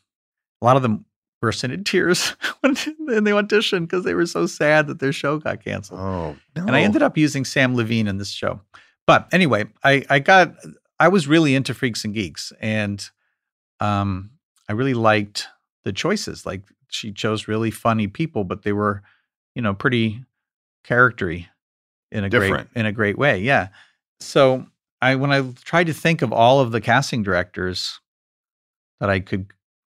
[0.60, 1.04] a lot of them
[1.40, 2.76] burst into tears when
[3.08, 6.00] in the audition because they were so sad that their show got canceled.
[6.00, 6.66] Oh, no.
[6.66, 8.60] And I ended up using Samm Levine in this show.
[9.06, 10.54] But anyway, I, I got
[11.00, 13.04] I was really into Freaks and Geeks, and
[13.80, 14.30] um,
[14.68, 15.48] I really liked
[15.84, 16.46] the choices.
[16.46, 19.02] Like she chose really funny people, but they were,
[19.56, 20.24] you know, pretty
[20.84, 21.48] charactery
[22.12, 22.72] in a Different.
[22.72, 23.40] great in a great way.
[23.40, 23.68] Yeah.
[24.20, 24.66] So
[25.02, 28.00] I when I tried to think of all of the casting directors
[29.00, 29.50] that I could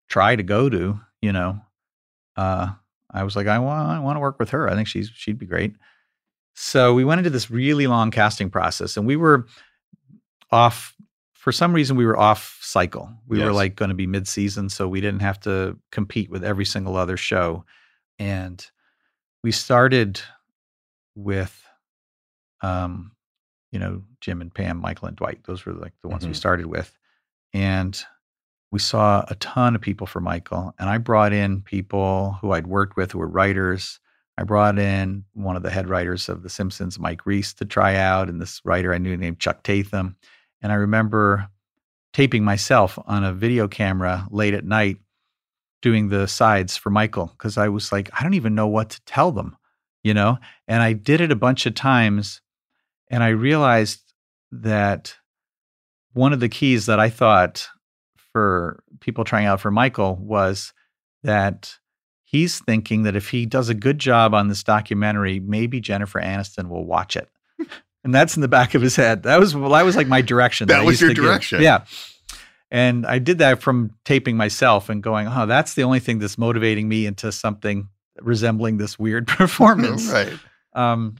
[0.09, 1.59] try to go to, you know,
[2.37, 2.71] uh,
[3.11, 4.69] I was like, I want I want to work with her.
[4.69, 5.75] I think she's she'd be great.
[6.55, 9.47] So we went into this really long casting process, and we were
[10.51, 10.95] off
[11.33, 11.97] for some reason.
[11.97, 13.11] We were off cycle.
[13.27, 16.43] We were like going to be mid season, so we didn't have to compete with
[16.43, 17.65] every single other show.
[18.19, 18.65] And
[19.43, 20.21] we started
[21.15, 21.61] with,
[22.61, 23.12] um,
[23.73, 25.43] you know, Jim and Pam, Michael and Dwight.
[25.45, 26.37] Those were like the ones we Mhm.
[26.37, 26.97] started with,
[27.53, 28.01] and
[28.71, 30.73] we saw a ton of people for Michael.
[30.79, 33.99] And I brought in people who I'd worked with who were writers.
[34.37, 37.95] I brought in one of the head writers of The Simpsons, Mike Reiss, to try
[37.95, 40.15] out, and this writer I knew named Chuck Tatham.
[40.61, 41.49] And I remember
[42.13, 44.97] taping myself on a video camera late at night
[45.81, 49.01] doing the sides for Michael because I was like, I don't even know what to
[49.05, 49.57] tell them,
[50.03, 50.37] you know?
[50.67, 52.41] And I did it a bunch of times
[53.13, 54.01] and I realized
[54.51, 55.15] that
[56.13, 57.67] one of the keys that I thought
[58.31, 60.73] for people trying out for Michael was
[61.21, 61.77] that
[62.23, 66.69] he's thinking that if he does a good job on this documentary, maybe Jennifer Aniston
[66.69, 67.29] will watch it.
[68.03, 69.21] and that's in the back of his head.
[69.23, 70.67] That was well, that was like my direction.
[70.69, 71.23] That I was used your to give.
[71.23, 71.61] direction.
[71.61, 71.85] Yeah.
[72.71, 76.39] And I did that from taping myself and going, oh, that's the only thing that's
[76.39, 80.11] motivating me into something resembling this weird performance.
[80.11, 80.33] right.
[80.73, 81.17] Um,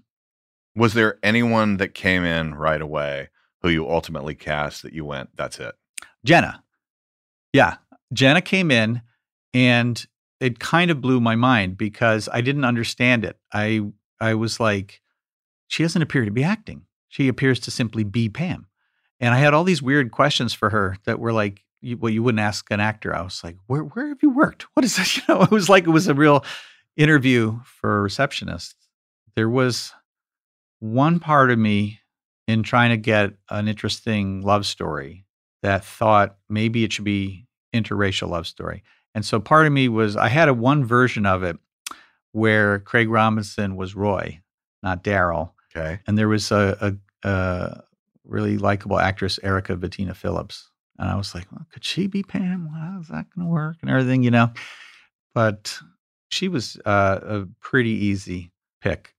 [0.76, 3.30] Was there anyone that came in right away
[3.62, 5.76] who you ultimately cast that you went, that's it?
[6.26, 6.64] Jenna.
[7.52, 7.78] Yeah.
[8.12, 9.02] Jenna came in
[9.54, 10.06] and
[10.40, 13.38] it kind of blew my mind because I didn't understand it.
[13.52, 13.82] I
[14.20, 15.02] I was like,
[15.68, 16.86] she doesn't appear to be acting.
[17.10, 18.68] She appears to simply be Pam.
[19.20, 21.64] And I had all these weird questions for her that were like,
[22.00, 23.16] well, you wouldn't ask an actor.
[23.16, 24.64] I was like, where where have you worked?
[24.74, 25.18] What is this?
[25.28, 26.44] You know, it was like it was a real
[26.98, 28.76] interview for a receptionist,
[29.36, 29.94] there was
[30.84, 32.02] one part of me
[32.46, 35.26] in trying to get an interesting love story
[35.62, 38.84] that thought maybe it should be interracial love story.
[39.16, 41.58] And so part of me was I had a one version of it
[42.34, 44.42] where Craig Robinson was Roy,
[44.82, 46.00] not Daryl, Okay.
[46.06, 47.84] and there was a, a, a
[48.26, 50.70] really likable actress, Erica Vittina Phillips.
[51.00, 52.68] And I was like, well, could she be Pam?
[52.76, 54.52] How's that going to work and everything, you know?
[55.34, 55.80] But
[56.30, 59.16] she was uh, a pretty easy pick.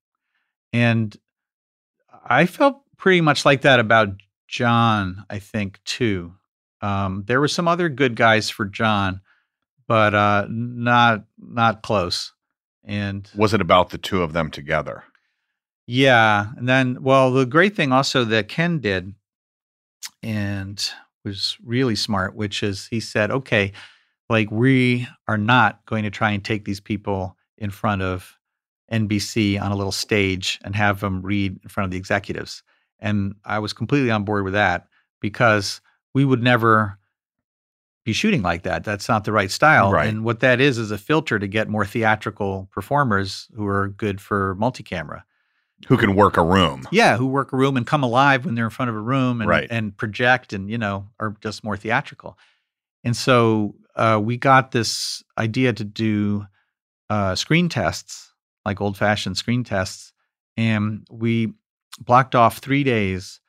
[0.72, 1.16] And
[2.24, 4.08] I felt pretty much like that about
[4.48, 6.34] John, I think, too.
[6.80, 9.20] Um, there were some other good guys for John,
[9.88, 12.32] but uh, not not close.
[12.84, 15.04] And Was it about the two of them together?
[15.86, 19.14] yeah, and then well, the great thing also that Ken did,
[20.22, 20.90] and
[21.24, 23.72] was really smart, which is he said, okay,
[24.28, 28.36] like we are not going to try and take these people in front of
[28.92, 32.62] NBC on a little stage and have them read in front of the executives.
[33.00, 34.86] And I was completely on board with that
[35.20, 35.80] because
[36.14, 36.98] we would never
[38.04, 38.84] be shooting like that.
[38.84, 39.90] That's not the right style.
[39.90, 40.08] Right.
[40.08, 44.20] And what that is is a filter to get more theatrical performers who are good
[44.20, 45.24] for multi-camera.
[45.88, 46.86] Who can work a room?
[46.92, 49.40] Yeah, who work a room and come alive when they're in front of a room
[49.40, 49.66] and, Right.
[49.70, 52.38] and project and, you know, are just more theatrical.
[53.02, 56.46] And so uh, we got this idea to do
[57.10, 58.32] uh, screen tests,
[58.64, 60.12] like old fashioned screen tests.
[60.56, 61.52] And we
[62.00, 63.40] blocked off three days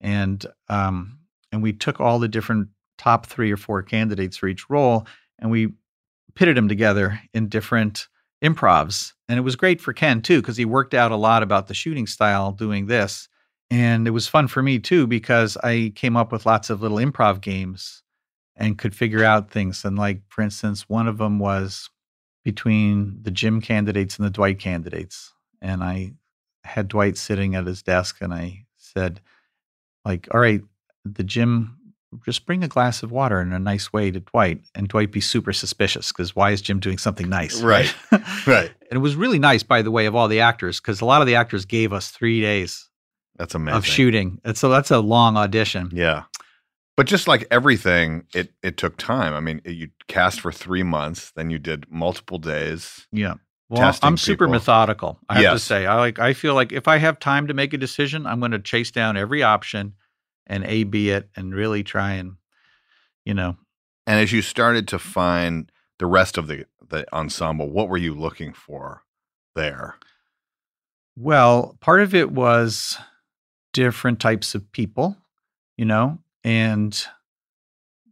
[0.00, 1.18] and um,
[1.52, 2.68] and we took all the different
[2.98, 5.06] top three or four candidates for each role
[5.38, 5.72] and we
[6.34, 8.08] pitted them together in different
[8.42, 9.12] improvs.
[9.28, 11.74] And it was great for Ken too, because he worked out a lot about the
[11.74, 13.28] shooting style doing this.
[13.70, 16.98] And it was fun for me too, because I came up with lots of little
[16.98, 18.02] improv games
[18.56, 19.84] and could figure out things.
[19.84, 21.88] And like, for instance, one of them was
[22.44, 25.32] between the Jim candidates and the Dwight candidates.
[25.60, 26.12] And I
[26.64, 29.20] had Dwight sitting at his desk and I said,
[30.04, 30.62] like, all right,
[31.04, 31.76] the Jim
[32.24, 35.20] just bring a glass of water in a nice way to Dwight, and Dwight be
[35.20, 37.60] super suspicious because why is Jim doing something nice?
[37.62, 37.94] Right.
[38.46, 38.70] Right.
[38.90, 41.20] and it was really nice, by the way, of all the actors because a lot
[41.20, 42.88] of the actors gave us three days
[43.36, 43.76] That's amazing.
[43.76, 45.90] of shooting, and so that's a long audition.
[45.92, 46.24] Yeah.
[46.96, 49.32] But just like everything, it it took time.
[49.32, 53.06] I mean, you cast for three months, then you did multiple days.
[53.10, 53.34] Yeah.
[53.70, 54.54] Well, I'm super people.
[54.54, 55.18] methodical.
[55.28, 56.18] I have to say, I like.
[56.18, 58.90] I feel like if I have time to make a decision, I'm going to chase
[58.90, 59.94] down every option
[60.48, 62.34] and A B it and really try and,
[63.24, 63.56] you know,
[64.10, 65.70] And as you started to find
[66.00, 69.04] the rest of the the ensemble, what were you looking for
[69.54, 69.94] there?
[71.16, 72.98] Well, part of it was
[73.72, 75.16] different types of people,
[75.76, 77.04] you know, and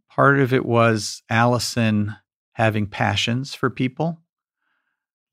[0.09, 2.15] part of it was Allison
[2.53, 4.19] having passions for people.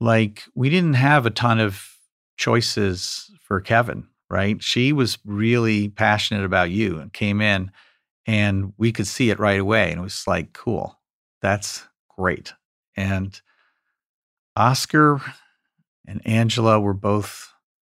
[0.01, 1.97] Like, we didn't have a ton of
[2.37, 4.63] choices for Kevin, right?
[4.63, 7.71] She was really passionate about you and came in,
[8.27, 9.91] and we could see it right away.
[9.91, 10.99] And it was like, cool,
[11.41, 11.87] that's
[12.17, 12.53] great.
[12.97, 13.41] And
[14.55, 15.21] Oscar
[16.07, 17.53] and Angela were both,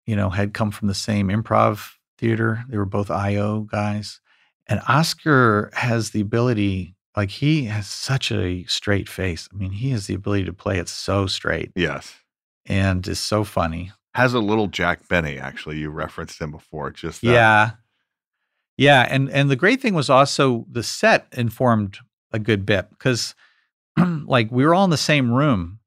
[0.07, 2.65] you know, had come from the same improv theater.
[2.69, 4.21] They were both IO guys.
[4.69, 9.49] And Oscar has the ability, like, he has such a straight face.
[9.53, 12.15] I mean, he has the ability to play it so straight Yes.
[12.67, 13.93] and is so funny.
[14.15, 15.79] Has a little Jack Benny, actually.
[15.79, 16.91] You referenced him before.
[16.91, 17.29] Just that.
[17.29, 17.71] Yeah.
[18.77, 19.07] Yeah.
[19.09, 21.99] And and the great thing was also the set informed
[22.33, 23.35] a good bit because
[23.97, 25.79] like we were all in the same room,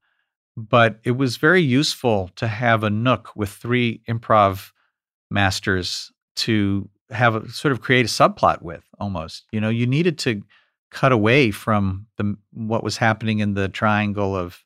[0.56, 4.72] but it was very useful to have a nook with three improv
[5.30, 9.46] masters to have a sort of create a subplot with almost.
[9.52, 10.42] You know, you needed to
[10.90, 14.64] cut away from the what was happening in the triangle of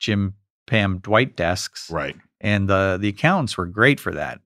[0.00, 0.34] Jim
[0.66, 2.16] Pam Dwight desks Right.
[2.40, 4.40] and the the accountants were great for that.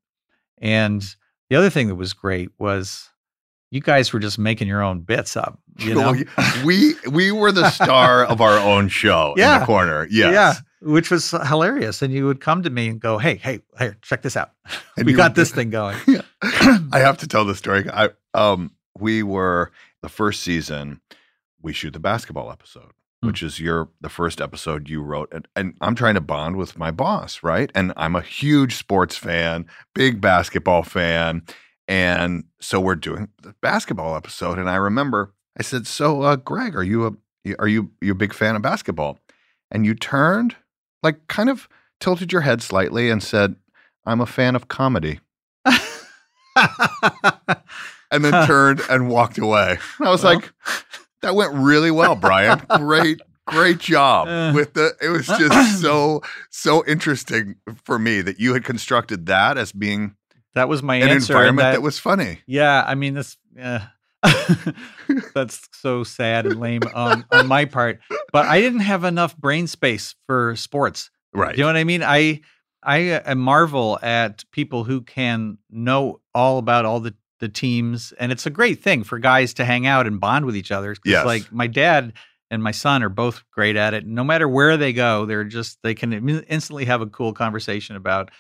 [0.59, 1.03] And
[1.51, 3.11] the other thing that was great was
[3.71, 5.59] you guys were just making your own bits up.
[5.79, 6.15] You know?
[6.65, 10.07] we we were the star of our own show in the corner.
[10.11, 10.33] Yes.
[10.33, 10.53] Yeah,
[10.87, 12.01] which was hilarious.
[12.03, 14.53] And you would come to me and go, "Hey, hey, hey, check this out.
[15.05, 15.97] We got this thing going."
[16.43, 17.89] I have to tell the story.
[17.91, 19.73] I um we were
[20.03, 21.01] the first season
[21.61, 23.27] we shoot the basketball episode, Hmm.
[23.29, 26.79] which is your the first episode you wrote and, and I'm trying to bond with
[26.79, 27.71] my boss, right?
[27.75, 31.43] And I'm a huge sports fan, big basketball fan.
[31.89, 36.77] And so we're doing the basketball episode and I remember I said, "So uh Greg,
[36.77, 37.13] are you a
[37.59, 39.19] are you you a big fan of basketball?"
[39.71, 40.55] And you turned
[41.07, 41.69] like kind of
[42.01, 43.57] tilted your head slightly and said,
[44.05, 45.21] "I'm a fan of comedy."
[48.11, 49.79] and then turned and walked away.
[49.99, 50.35] And I was Well.
[50.37, 50.53] like,
[51.23, 52.61] that went really well, Brian.
[52.77, 54.53] Great, great job Uh.
[54.55, 54.93] with the.
[55.01, 60.15] It was just so so interesting for me that you had constructed that as being
[60.55, 61.33] That was my an answer.
[61.33, 62.41] environment that, was funny.
[62.47, 63.37] Yeah, I mean this.
[63.61, 63.81] Uh,
[65.35, 68.01] that's so sad and lame on, on my part.
[68.33, 71.11] But I didn't have enough brain space for sports.
[71.33, 71.57] Right.
[71.57, 72.03] You know what I mean?
[72.03, 72.41] I
[72.83, 78.33] I uh, marvel at people who can know all about all the the teams, and
[78.33, 80.97] it's a great thing for guys to hang out and bond with each other.
[81.05, 81.27] Yes.
[81.27, 82.15] Like my dad
[82.51, 84.07] and my son are both great at it.
[84.07, 88.31] No matter where they go, they're just they can instantly have a cool conversation about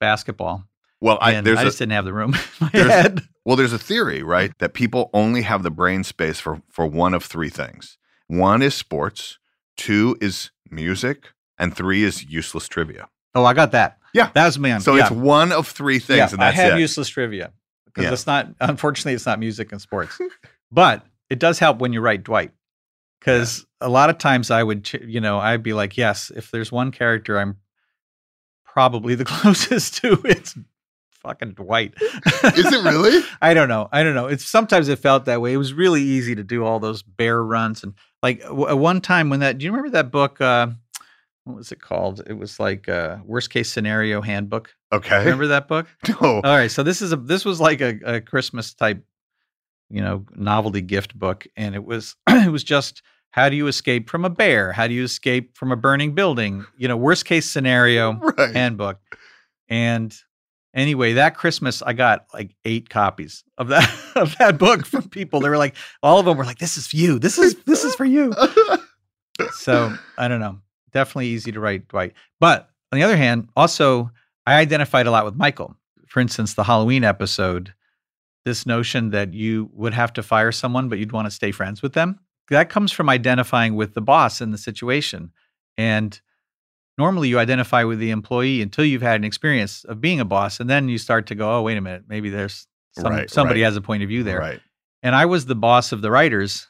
[0.00, 0.64] basketball.
[1.04, 3.20] Well, I, I a, just didn't have the room in my head.
[3.44, 7.12] Well, there's a theory, right, that people only have the brain space for for one
[7.12, 7.98] of three things.
[8.26, 9.38] One is sports,
[9.76, 11.28] two is music,
[11.58, 13.10] and three is useless trivia.
[13.34, 13.98] Oh, I got that.
[14.14, 14.30] Yeah.
[14.32, 14.78] that was me.
[14.80, 15.02] So yeah.
[15.02, 16.80] it's one of three things, yeah, and that's I have it.
[16.80, 17.52] useless trivia
[17.84, 18.12] because Yeah.
[18.14, 18.48] it's not.
[18.60, 20.18] Unfortunately, it's not music and sports,
[20.72, 22.52] but it does help when you write Dwight.
[23.20, 26.72] Because a lot of times I would, you know, I'd be like, yes, if there's
[26.72, 27.56] one character I'm
[28.64, 30.54] probably the closest to, it's
[31.24, 31.94] fucking Dwight.
[32.00, 33.24] Is it really?
[33.42, 33.88] I don't know.
[33.90, 34.26] I don't know.
[34.26, 35.52] It's sometimes it felt that way.
[35.52, 39.30] It was really easy to do all those bear runs and like w- one time
[39.30, 39.58] when that.
[39.58, 40.40] Do you remember that book?
[40.40, 40.68] Uh,
[41.44, 42.22] what was it called?
[42.26, 44.72] It was like uh, worst case scenario handbook.
[44.92, 45.18] Okay.
[45.18, 45.86] Remember that book?
[46.08, 46.36] No.
[46.36, 49.04] All right, so this is a this was like a, a Christmas type,
[49.90, 54.08] you know, novelty gift book, and it was it was just how do you escape
[54.08, 54.72] from a bear?
[54.72, 56.64] How do you escape from a burning building?
[56.78, 58.54] You know, worst case scenario Right.
[58.54, 59.00] handbook.
[59.68, 60.14] And
[60.74, 65.40] anyway, that Christmas I got like eight copies of that of that book from people.
[65.40, 67.18] They were like, all of them were like, "This is for you.
[67.18, 68.32] This is this is for you."
[69.52, 70.58] So I don't know.
[70.92, 72.12] Definitely easy to write Dwight.
[72.38, 74.10] But on the other hand, also
[74.46, 75.76] I identified a lot with Michael.
[76.06, 77.74] For instance, the Halloween episode,
[78.44, 81.82] this notion that you would have to fire someone, but you'd want to stay friends
[81.82, 82.20] with them.
[82.50, 85.32] That comes from identifying with the boss in the situation.
[85.76, 86.20] And
[86.98, 90.60] normally you identify with the employee until you've had an experience of being a boss.
[90.60, 92.66] And then you start to go, oh, wait a minute, maybe there's
[92.98, 93.66] some, Right, somebody right.
[93.66, 94.60] has a point of view there Right.
[95.02, 96.68] and I was the boss of the writers.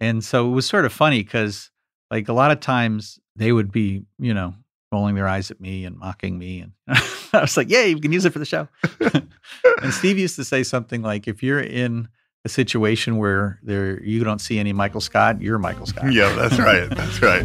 [0.00, 1.70] And so it was sort of funny because,
[2.10, 4.54] like, a lot of times they would be, you know,
[4.92, 6.60] rolling their eyes at me and mocking me.
[6.60, 6.72] And
[7.32, 8.68] I was like, yay, you can use it for the show.
[9.82, 12.08] and Steve used to say something like, if you're in
[12.44, 16.12] a situation where there you don't see any Michael Scott, you're Michael Scott.
[16.12, 16.88] Yeah, that's right.
[16.90, 17.44] That's right.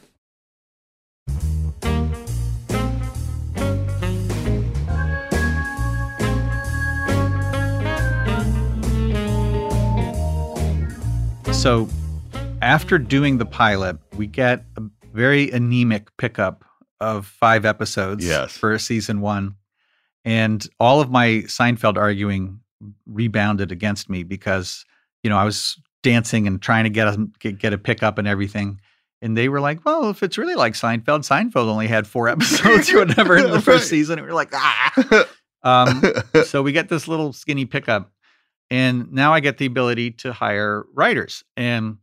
[11.61, 11.87] So
[12.63, 14.83] after doing the pilot, we get a
[15.13, 16.65] very anemic pickup
[16.99, 18.57] of five episodes Yes.
[18.57, 19.55] for season one.
[20.25, 22.61] And all of my Seinfeld arguing
[23.05, 24.85] rebounded against me because,
[25.23, 28.27] you know, I was dancing and trying to get a get, get a pickup and
[28.27, 28.81] everything.
[29.21, 32.91] And they were like, well, if it's really like Seinfeld, Seinfeld only had four episodes
[32.91, 33.89] or whatever in the first Right.
[33.89, 34.17] season.
[34.17, 35.25] And we were like, ah.
[35.63, 36.01] Um,
[36.45, 38.11] so we get this little skinny pickup
[38.71, 41.43] and now i get the ability to hire writers.
[41.55, 41.97] And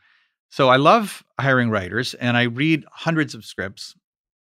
[0.51, 3.95] so i love hiring writers and i read hundreds of scripts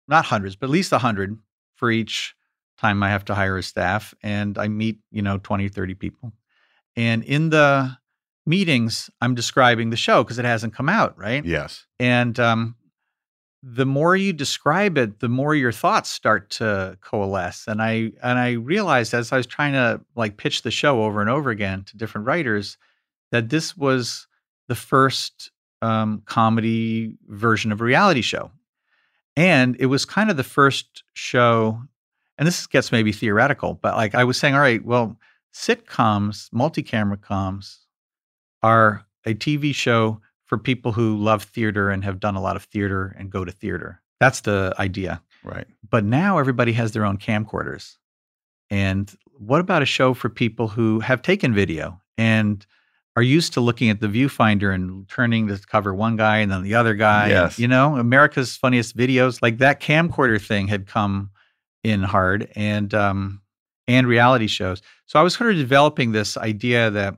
[0.08, 1.38] not hundreds but at least 100
[1.76, 2.36] for each
[2.78, 6.34] time i have to hire a staff and i meet you know 20 30 people.
[6.96, 7.98] And in the
[8.46, 11.44] meetings i'm describing the show because it hasn't come out right?
[11.46, 11.86] Yes.
[12.00, 12.76] and um,
[13.66, 17.66] the more you describe it, the more your thoughts start to coalesce.
[17.66, 21.22] And I and I realized as I was trying to like pitch the show over
[21.22, 22.78] and over again to different writers
[23.32, 24.28] that this was
[24.68, 25.50] the first
[25.82, 28.52] um, comedy version of a reality show,
[29.38, 31.82] and it was kind of the first show.
[32.38, 35.18] And this gets maybe theoretical, but like I was saying, all right, well,
[35.54, 37.86] sitcoms, multi-camera coms,
[38.64, 40.20] are a TV show
[40.54, 43.52] for people who love theater and have done a lot of theater and go to
[43.52, 44.00] theater.
[44.20, 45.20] That's the idea.
[45.44, 45.66] Right.
[45.90, 47.96] But now everybody has their own camcorders.
[48.70, 52.64] And what about a show for people who have taken video and
[53.16, 56.62] are used to looking at the viewfinder and turning to cover one guy and then
[56.62, 57.24] the other guy?
[57.24, 57.58] and, Yes.
[57.58, 61.32] you know, America's funniest videos, like that camcorder thing had come
[61.84, 63.42] in hard and um
[63.88, 64.84] and reality shows.
[65.08, 67.18] So I was sort of developing this idea that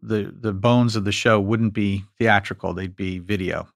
[0.00, 3.68] the the bones of the show wouldn't be theatrical; they'd be video.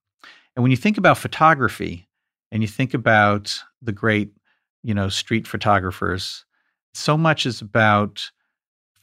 [0.55, 2.09] And when you think about photography,
[2.51, 4.31] and you think about the great,
[4.83, 6.45] you know, street photographers,
[6.95, 8.31] so much is about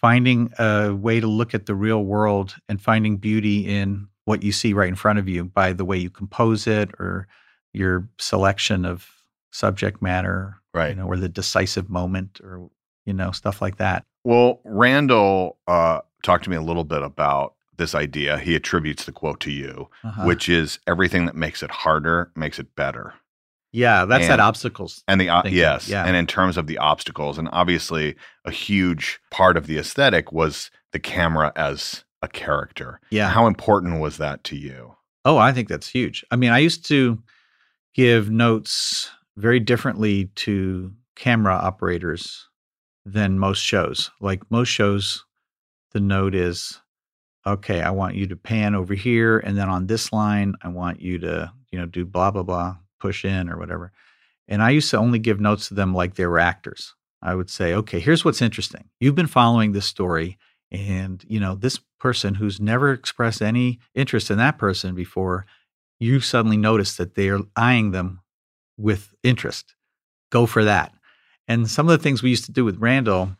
[0.02, 4.52] finding a way to look at the real world and finding beauty in what you
[4.52, 7.28] see right in front of you by the way you compose it or
[7.74, 9.08] your selection of
[9.52, 10.90] subject matter, Right.
[10.90, 12.70] you know, or the decisive moment or
[13.06, 14.06] you know, stuff like that.
[14.24, 18.38] Well, Randall uh, talked to me a little bit about this idea.
[18.40, 20.24] He attributes the quote to you, Uh-huh.
[20.24, 23.14] which is everything that makes it harder makes it better.
[23.72, 25.04] yeah, that's that and- obstacles.
[25.08, 26.06] And the uh, yes, yeah.
[26.06, 28.16] and in terms of the obstacles, and obviously
[28.46, 33.00] a huge part of the aesthetic was the camera as a character.
[33.10, 33.30] Yeah.
[33.30, 34.96] How important was that to you?
[35.26, 36.24] Oh, I think that's huge.
[36.32, 37.18] I mean, I used to
[37.96, 42.48] give notes very differently to camera operators
[43.06, 44.12] than most shows.
[44.22, 45.26] Like most shows,
[45.94, 46.82] the note is,
[47.46, 49.40] okay, I want you to pan over here.
[49.40, 52.78] And then on this line, I want you to, you know, do blah, blah, blah,
[53.00, 53.92] push in or whatever.
[54.48, 56.96] And I used to only give notes to them like they were actors.
[57.22, 58.90] I would say, okay, here's what's interesting.
[59.00, 60.38] You've been following this story
[60.74, 65.46] and you know this person who's never expressed any interest in that person before
[66.00, 68.20] you suddenly notice that they're eyeing them
[68.78, 69.76] with interest
[70.32, 70.92] go for that
[71.48, 73.38] and some of the things we used to do with randall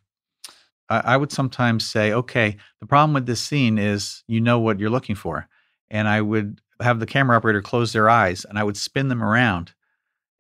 [0.90, 4.80] I, I would sometimes say okay the problem with this scene is you know what
[4.80, 5.48] you're looking for
[5.90, 9.24] and i would have the camera operator close their eyes and i would spin them
[9.24, 9.74] around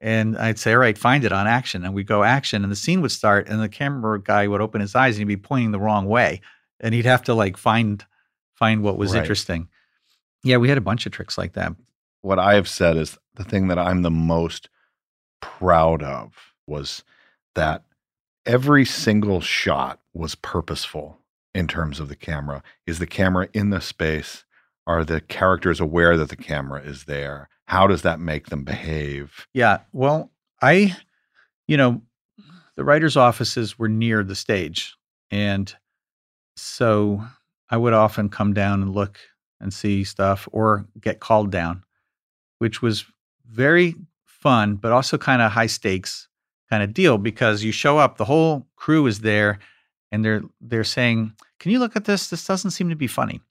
[0.04, 1.86] and I'd say, all right, find it on action.
[1.86, 4.82] And we'd go action, and the scene would start, and the camera guy would open
[4.82, 6.41] his eyes and he'd be pointing the wrong way.
[6.82, 8.06] And he'd have to like find
[8.54, 9.20] find what was Right.
[9.20, 9.70] interesting.
[10.44, 11.74] Yeah, we had a bunch of tricks like that.
[12.22, 14.68] What I have said is the thing that I'm the most
[15.41, 16.34] proud of
[16.68, 17.06] was
[17.56, 17.86] that
[18.46, 21.20] every single shot was purposeful
[21.54, 22.64] in terms of the camera.
[22.86, 24.44] Is the camera in the space?
[24.86, 27.50] Are the characters aware that the camera is there?
[27.68, 29.48] How does that make them behave?
[29.54, 29.80] Yeah.
[29.94, 30.32] Well,
[30.62, 30.98] I,
[31.68, 32.02] you know,
[32.76, 34.96] the writers' offices were near the stage.
[35.32, 35.74] And
[36.58, 37.24] so
[37.70, 39.20] I would often come down and look
[39.62, 41.84] and see stuff or get called down,
[42.60, 43.06] which was
[43.50, 46.28] very fun, but also kind of high stakes
[46.74, 49.59] kind of deal because you show up, the whole crew is there,
[50.11, 52.32] and they're they're saying, "Can you look at this?
[52.32, 53.41] This doesn't seem to be funny."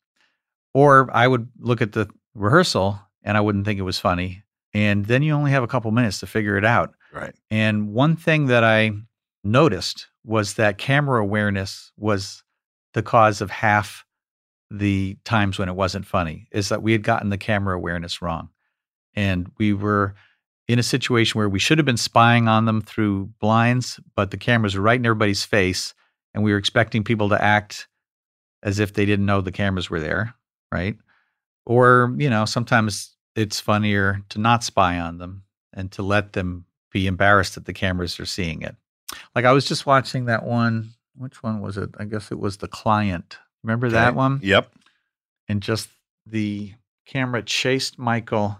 [0.74, 4.42] Or I would look at the rehearsal and I wouldn't think it was funny,
[4.74, 6.94] and then you only have a couple minutes to figure it out.
[7.12, 7.32] Right.
[7.48, 8.90] And one thing that I
[9.44, 12.42] noticed was that camera awareness was
[12.94, 14.04] the cause of half
[14.68, 18.48] the times when it wasn't funny is that we had gotten the camera awareness wrong.
[19.14, 20.14] And we were
[20.72, 24.36] in a situation where we should have been spying on them through blinds, but the
[24.36, 25.94] cameras were right in everybody's face.
[26.34, 27.88] And we were expecting people to act
[28.62, 30.34] as if they didn't know the cameras were there,
[30.72, 30.96] right?
[31.66, 35.42] Or, you know, sometimes it's funnier to not spy on them
[35.74, 38.76] and to let them be embarrassed that the cameras are seeing it.
[39.34, 40.90] Like I was just watching that one.
[41.16, 41.90] Which one was it?
[41.98, 43.38] I guess it was The Client.
[43.62, 44.40] Remember that one?
[44.42, 44.72] Yep.
[45.48, 45.90] and just
[46.26, 46.72] the
[47.04, 48.58] camera chased Michael.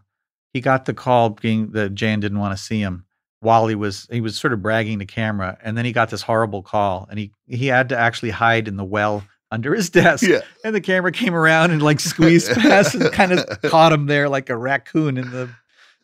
[0.52, 3.04] He got the call being that Jan didn't want to see him
[3.40, 6.22] while he was he was sort of bragging to camera, and then he got this
[6.22, 10.24] horrible call, and he he had to actually hide in the well under his desk.
[10.24, 10.40] Yeah.
[10.64, 14.28] And the camera came around and like squeezed past and kind of caught him there
[14.28, 15.50] like a raccoon in the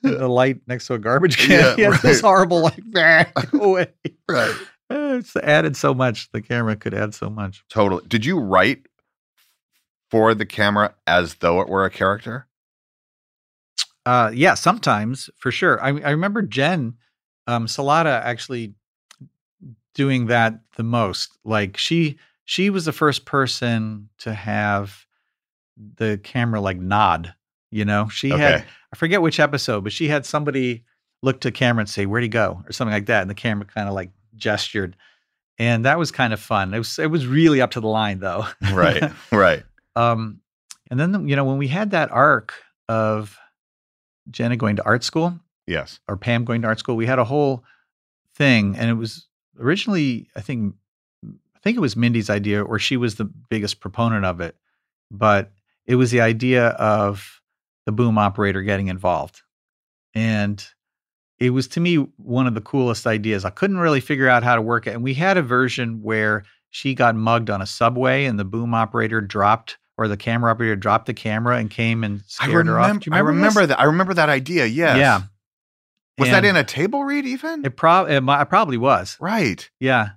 [0.03, 1.51] in the light next to a garbage can.
[1.51, 3.89] Yeah, he had this horrible like "Bah, away.
[4.29, 4.55] Right.
[4.91, 6.31] Uh, It's added so much.
[6.33, 7.63] The camera could add so much.
[7.69, 8.05] Totally.
[8.09, 8.87] Did you write
[10.11, 12.48] for the camera as though it were a character?
[14.09, 15.79] Uh, yeah, sometimes for sure.
[15.85, 16.95] I, I remember Jen
[17.47, 18.73] um, Celotta actually
[19.93, 21.37] doing that the most.
[21.45, 25.05] Like she she was the first person to have
[25.97, 27.35] the camera like nod.
[27.71, 30.87] You know, she had I forget which episode, but she had somebody
[31.23, 33.67] look to camera and say, "Where'd he go?" or something like that, and the camera
[33.67, 34.97] kind of like gestured,
[35.59, 36.73] and that was kind of fun.
[36.73, 38.47] It was it was really up to the line though.
[38.73, 39.13] Right.
[39.31, 39.65] right.
[39.97, 40.41] Um,
[40.91, 42.55] and then you know when we had that arc
[42.89, 43.39] of
[44.31, 46.01] Jenna going to art school Yes.
[46.09, 47.65] or Pam going to art school, we had a whole
[48.35, 49.27] thing, and it was
[49.59, 50.75] originally I think
[51.25, 54.57] I think it was Mindy's idea, or she was the biggest proponent of it,
[55.11, 55.53] but
[55.87, 57.43] it was the idea of
[57.85, 59.43] the boom operator getting involved,
[60.15, 60.65] and
[61.39, 63.45] it was to me one of the coolest ideas.
[63.45, 66.45] I couldn't really figure out how to work it, and we had a version where
[66.71, 69.79] she got mugged on a subway, and the boom operator dropped.
[69.99, 72.87] Or the camera operator dropped the camera and came and scared her off.
[72.87, 73.69] remember, I remember this?
[73.71, 73.81] that.
[73.81, 74.65] I remember that idea.
[74.65, 74.97] Yes.
[74.97, 75.23] Yeah.
[76.19, 77.65] Was that in a table read even?
[77.65, 79.17] It, prob- it, it probably was.
[79.21, 79.69] right.
[79.81, 80.11] Yeah.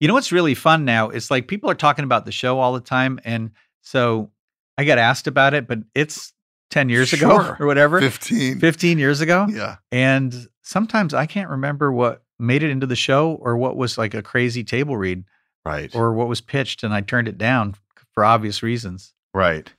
[0.00, 1.08] You know what's really fun now?
[1.10, 3.18] It's like people are talking about the show all the time.
[3.24, 3.50] And
[3.82, 4.30] so
[4.76, 6.32] I got asked about it, but it's
[6.70, 8.58] 10 years ago or whatever, 15.
[8.60, 9.46] 15 years ago.
[9.48, 9.76] Yeah.
[9.92, 14.14] And sometimes I can't remember what made it into the show or what was like
[14.14, 15.24] a crazy table read
[15.64, 15.94] Right.
[15.94, 16.82] or what was pitched.
[16.82, 17.74] And I turned it down
[18.12, 19.12] for obvious reasons.
[19.34, 19.72] Right.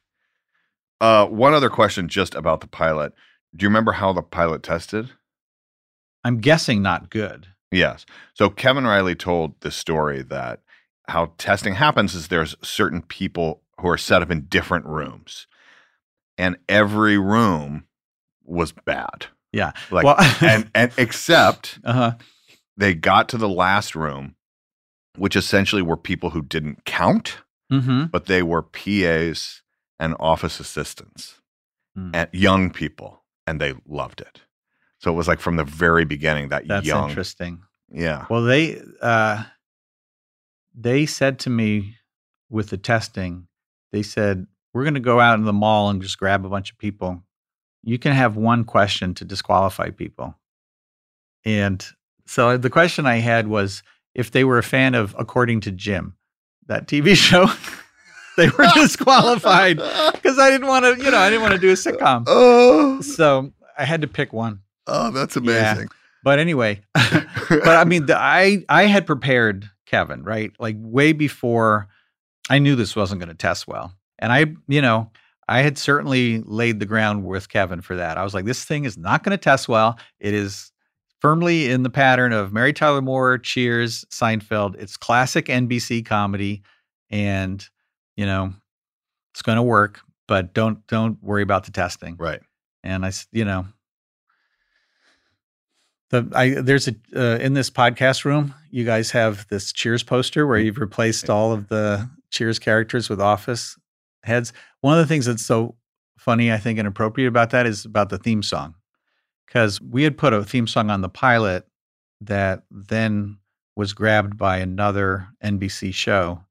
[1.01, 3.13] Uh, one other question just about the pilot.
[3.55, 5.11] Do you remember how the pilot tested?
[6.23, 7.47] I'm guessing not good.
[7.71, 8.05] Yes.
[8.33, 10.59] So Kevin Reilly told the story that
[11.07, 15.47] how testing happens is there's certain people who are set up in different rooms,
[16.37, 17.85] and every room
[18.43, 19.27] was bad.
[19.51, 19.71] Yeah.
[19.91, 22.11] Like Well- and and except Uh huh.
[22.77, 24.35] they got to the last room,
[25.17, 27.37] which essentially were people who didn't count,
[27.71, 28.05] Mm-hmm.
[28.05, 29.61] but they were PAs
[29.99, 31.41] and office assistants
[31.97, 32.11] Mm.
[32.13, 34.41] and young people, and they loved it.
[34.99, 37.61] So it was like from the very beginning that That's young, That's interesting.
[37.89, 39.45] yeah, Well, they uh,
[40.73, 41.95] they said to me
[42.49, 43.47] with the testing,
[43.93, 46.69] they said we're going to go out in the mall and just grab a bunch
[46.71, 47.23] of people.
[47.81, 50.35] You can have one question to disqualify people,
[51.45, 51.85] and
[52.25, 56.15] so the question I had was if they were a fan of According to Jim,
[56.67, 57.47] that TV show.
[58.37, 59.77] they were disqualified
[60.13, 62.25] because I didn't want to, you know, I didn't want to do a sitcom.
[62.27, 64.59] Oh, So I had to pick one.
[64.87, 65.71] oh, that's Yeah.
[65.71, 65.89] amazing.
[66.23, 71.87] But anyway, but I mean, the, I I had prepared Kevin right, like way before
[72.49, 75.11] I knew this wasn't going to test well, and I, you know,
[75.47, 78.17] I had certainly laid the ground with Kevin for that.
[78.17, 79.99] I was like, this thing is not going to test well.
[80.19, 80.71] It is
[81.19, 84.75] firmly in the pattern of Mary Tyler Moore, Cheers, Seinfeld.
[84.75, 86.63] It's classic NBC comedy,
[87.09, 87.67] and
[88.15, 88.53] you know,
[89.33, 90.01] it's going to work.
[90.27, 92.15] But don't don't worry about the testing.
[92.17, 92.41] right.
[92.83, 93.65] And I, you know,
[96.09, 100.47] the I there's a uh, in this podcast room, you guys have this Cheers poster
[100.47, 103.77] where you've replaced all of the Cheers characters with Office
[104.23, 104.53] heads.
[104.81, 105.75] One of the things that's so
[106.17, 108.75] funny, I think, and appropriate about that is about the theme song,
[109.45, 111.67] because we had put a theme song on the pilot
[112.21, 113.37] that then
[113.75, 116.41] was grabbed by another NBC show.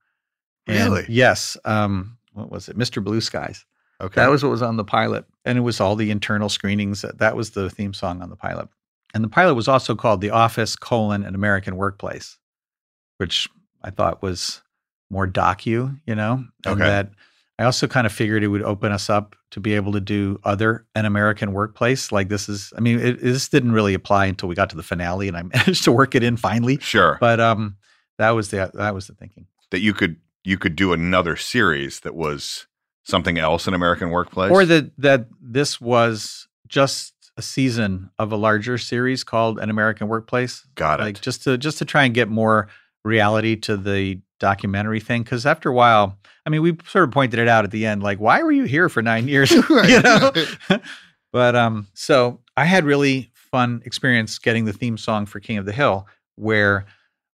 [0.66, 1.06] And Really?
[1.08, 1.56] yes.
[1.64, 2.76] Um, what was it?
[2.78, 3.02] Mr.
[3.02, 3.64] Blue Skies.
[4.00, 4.20] Okay.
[4.20, 5.24] That was what was on the pilot.
[5.44, 7.02] And it was all the internal screenings.
[7.02, 8.68] That, that was the theme song on the pilot.
[9.14, 12.38] And the pilot was also called The Office, colon, an American Workplace,
[13.18, 13.48] which
[13.82, 14.62] I thought was
[15.10, 16.44] more docu, you know?
[16.66, 16.84] And Okay.
[16.84, 17.10] that
[17.58, 20.40] I also kind of figured it would open us up to be able to do
[20.42, 22.10] other An American Workplace.
[22.10, 24.82] Like this is, I mean, it, this didn't really apply until we got to the
[24.82, 26.78] finale and I managed to work it in finally.
[26.80, 27.16] sure.
[27.20, 27.76] But um,
[28.18, 29.46] that was the that was the thinking.
[29.70, 32.66] that you could you could do another series that was
[33.04, 34.50] something else in American Workplace.
[34.50, 40.08] or that that this was just a season of a larger series called An American
[40.08, 40.66] Workplace.
[40.74, 41.04] Got it.
[41.04, 42.68] Like just to just to try and get more
[43.04, 45.22] reality to the documentary thing.
[45.22, 48.02] Because after a while, I mean, we sort of pointed it out at the end,
[48.02, 49.50] like, why were you here for nine years?
[49.68, 50.32] you know.
[51.32, 55.66] but um, so I had really fun experience getting the theme song for King of
[55.66, 56.86] the Hill, where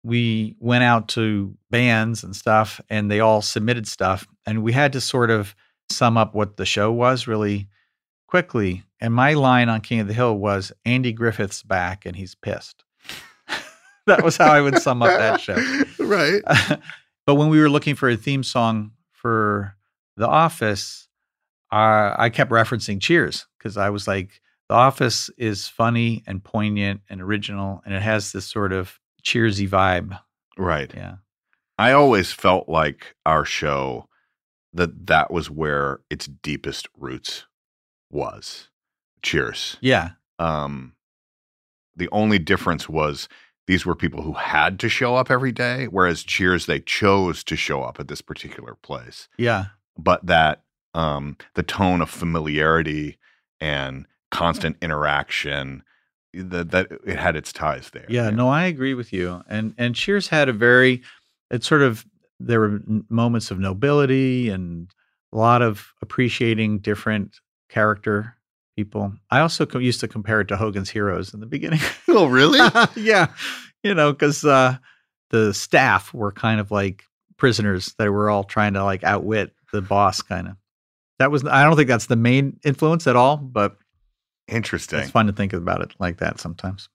[0.03, 4.93] we went out to bands and stuff, and they all submitted stuff, and we had
[4.93, 5.55] to sort of
[5.91, 7.67] sum up what the show was really
[8.27, 8.83] quickly.
[8.99, 12.84] And my line on King of the Hill was Andy Griffith's back and he's pissed.
[14.07, 15.55] that was how I would sum up that show.
[15.99, 16.41] right.
[17.25, 19.75] but when we were looking for a theme song for
[20.17, 21.07] The Office,
[21.71, 27.01] uh, I kept referencing Cheers because I was like, The Office is funny and poignant
[27.09, 30.19] and original, and it has this sort of cheersy vibe.
[30.57, 30.91] Right.
[30.95, 31.15] Yeah.
[31.77, 34.07] I always felt like our show
[34.73, 37.45] that that was where its deepest roots
[38.11, 38.69] was.
[39.21, 39.77] Cheers.
[39.81, 40.11] Yeah.
[40.39, 40.93] Um
[41.97, 43.27] the only difference was
[43.67, 47.55] these were people who had to show up every day whereas Cheers they chose to
[47.55, 49.27] show up at this particular place.
[49.37, 49.65] Yeah.
[49.97, 50.63] But that
[50.93, 53.17] um the tone of familiarity
[53.59, 55.83] and constant interaction
[56.33, 58.05] that that it had its ties there.
[58.09, 59.43] Yeah, no, I agree with you.
[59.47, 61.01] And and Cheers had a very
[61.51, 62.05] it sort of
[62.39, 64.93] there were moments of nobility and
[65.31, 67.39] a lot of appreciating different
[67.69, 68.35] character
[68.75, 69.13] people.
[69.31, 71.79] I also co- used to compare it to Hogan's Heroes in the beginning.
[72.07, 72.59] Oh, really?
[72.95, 73.27] yeah,
[73.83, 74.77] you know, because uh,
[75.31, 77.03] the staff were kind of like
[77.37, 77.93] prisoners.
[77.97, 80.55] They were all trying to like outwit the boss, kind of.
[81.19, 83.77] That was I don't think that's the main influence at all, but
[84.47, 84.99] Interesting.
[84.99, 86.87] it's fun to think about it like that sometimes.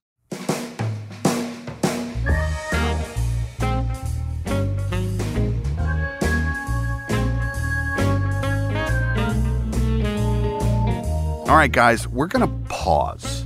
[11.50, 13.44] All right, guys, we're going to pause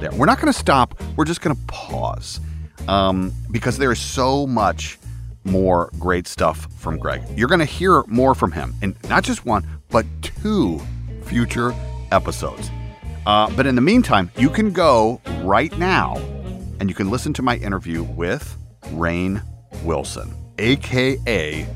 [0.00, 0.10] there.
[0.12, 1.02] We're not going to stop.
[1.16, 2.40] We're just going to pause
[2.88, 4.98] um, because there is so much
[5.44, 7.22] more great stuff from Greg.
[7.34, 10.78] You're going to hear more from him in not just one, but two
[11.22, 11.74] future
[12.12, 12.70] episodes.
[13.24, 16.18] Uh, but in the meantime, you can go right now
[16.80, 18.58] and you can listen to my interview with
[18.92, 19.42] Rainn
[19.84, 21.66] Wilson, aka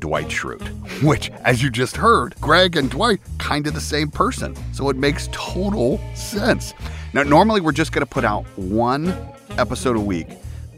[0.00, 0.66] Dwight Schrute,
[1.02, 4.56] which, as you just heard, Greg and Dwight kind of the same person.
[4.72, 6.74] So it makes total sense.
[7.12, 9.14] Now, normally we're just going to put out one
[9.58, 10.28] episode a week,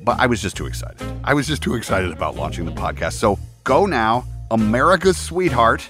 [0.05, 1.01] but I was just too excited.
[1.25, 3.13] I was just too excited about launching the podcast.
[3.15, 5.89] So go now, America's sweetheart.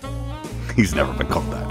[0.77, 1.69] He's never been called that.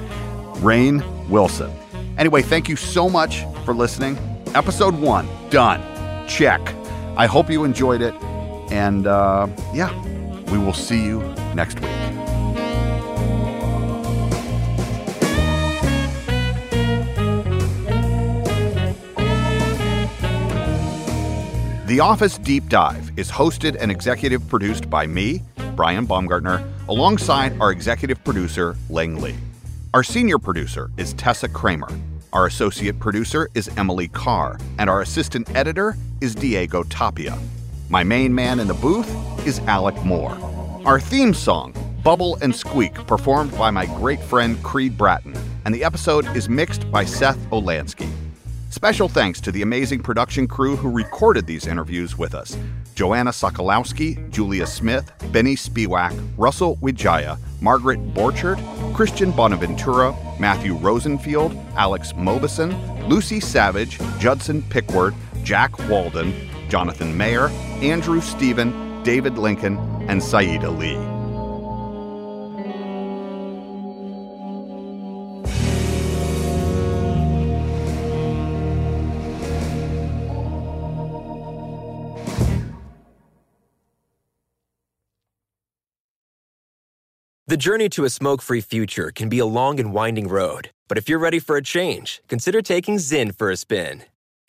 [0.62, 1.72] Rainn Wilson.
[2.18, 4.18] Anyway, thank you so much for listening.
[4.53, 5.82] Episode one, done.
[6.28, 6.62] Check.
[7.18, 8.14] I hope you enjoyed it.
[8.72, 9.89] And uh, yeah,
[10.52, 11.22] we will see you
[11.56, 11.89] next week.
[21.88, 25.41] The Office Deep Dive is hosted and executive produced by me,
[25.76, 29.36] Brian Baumgartner, alongside our executive producer, Lang Lee.
[29.93, 31.89] Our senior producer is Tessa Kramer.
[32.32, 37.38] Our associate producer is Emily Carr, and our assistant editor is Diego Tapia.
[37.92, 39.10] My main man in the booth
[39.46, 40.38] is Alec Moore.
[40.86, 41.74] Our theme song,
[42.06, 45.36] Bubble and Squeak, performed by my great friend Creed Bratton,
[45.66, 48.10] and the episode is mixed by Seth Olansky.
[48.70, 52.58] Special thanks to the amazing production crew who recorded these interviews with us
[52.96, 58.56] Joanna Sokolowski, Julia Smith, Benny Spiewak, Russell Wijaya, Margaret Borchert,
[58.94, 62.72] Christian Bonaventura, Matthew Rosenfield, Alex Mobison,
[63.10, 65.14] Lucy Savage, Judson Pickward,
[65.44, 66.34] Jack Walden,
[66.72, 67.50] Jonathan Mayer,
[67.82, 70.96] Andrew Stephen, David Lincoln, and Saeed Ali.
[87.48, 90.98] The journey to a smoke free future can be a long and winding road, but
[90.98, 94.04] if you're ready for a change, consider taking Zyn for a spin.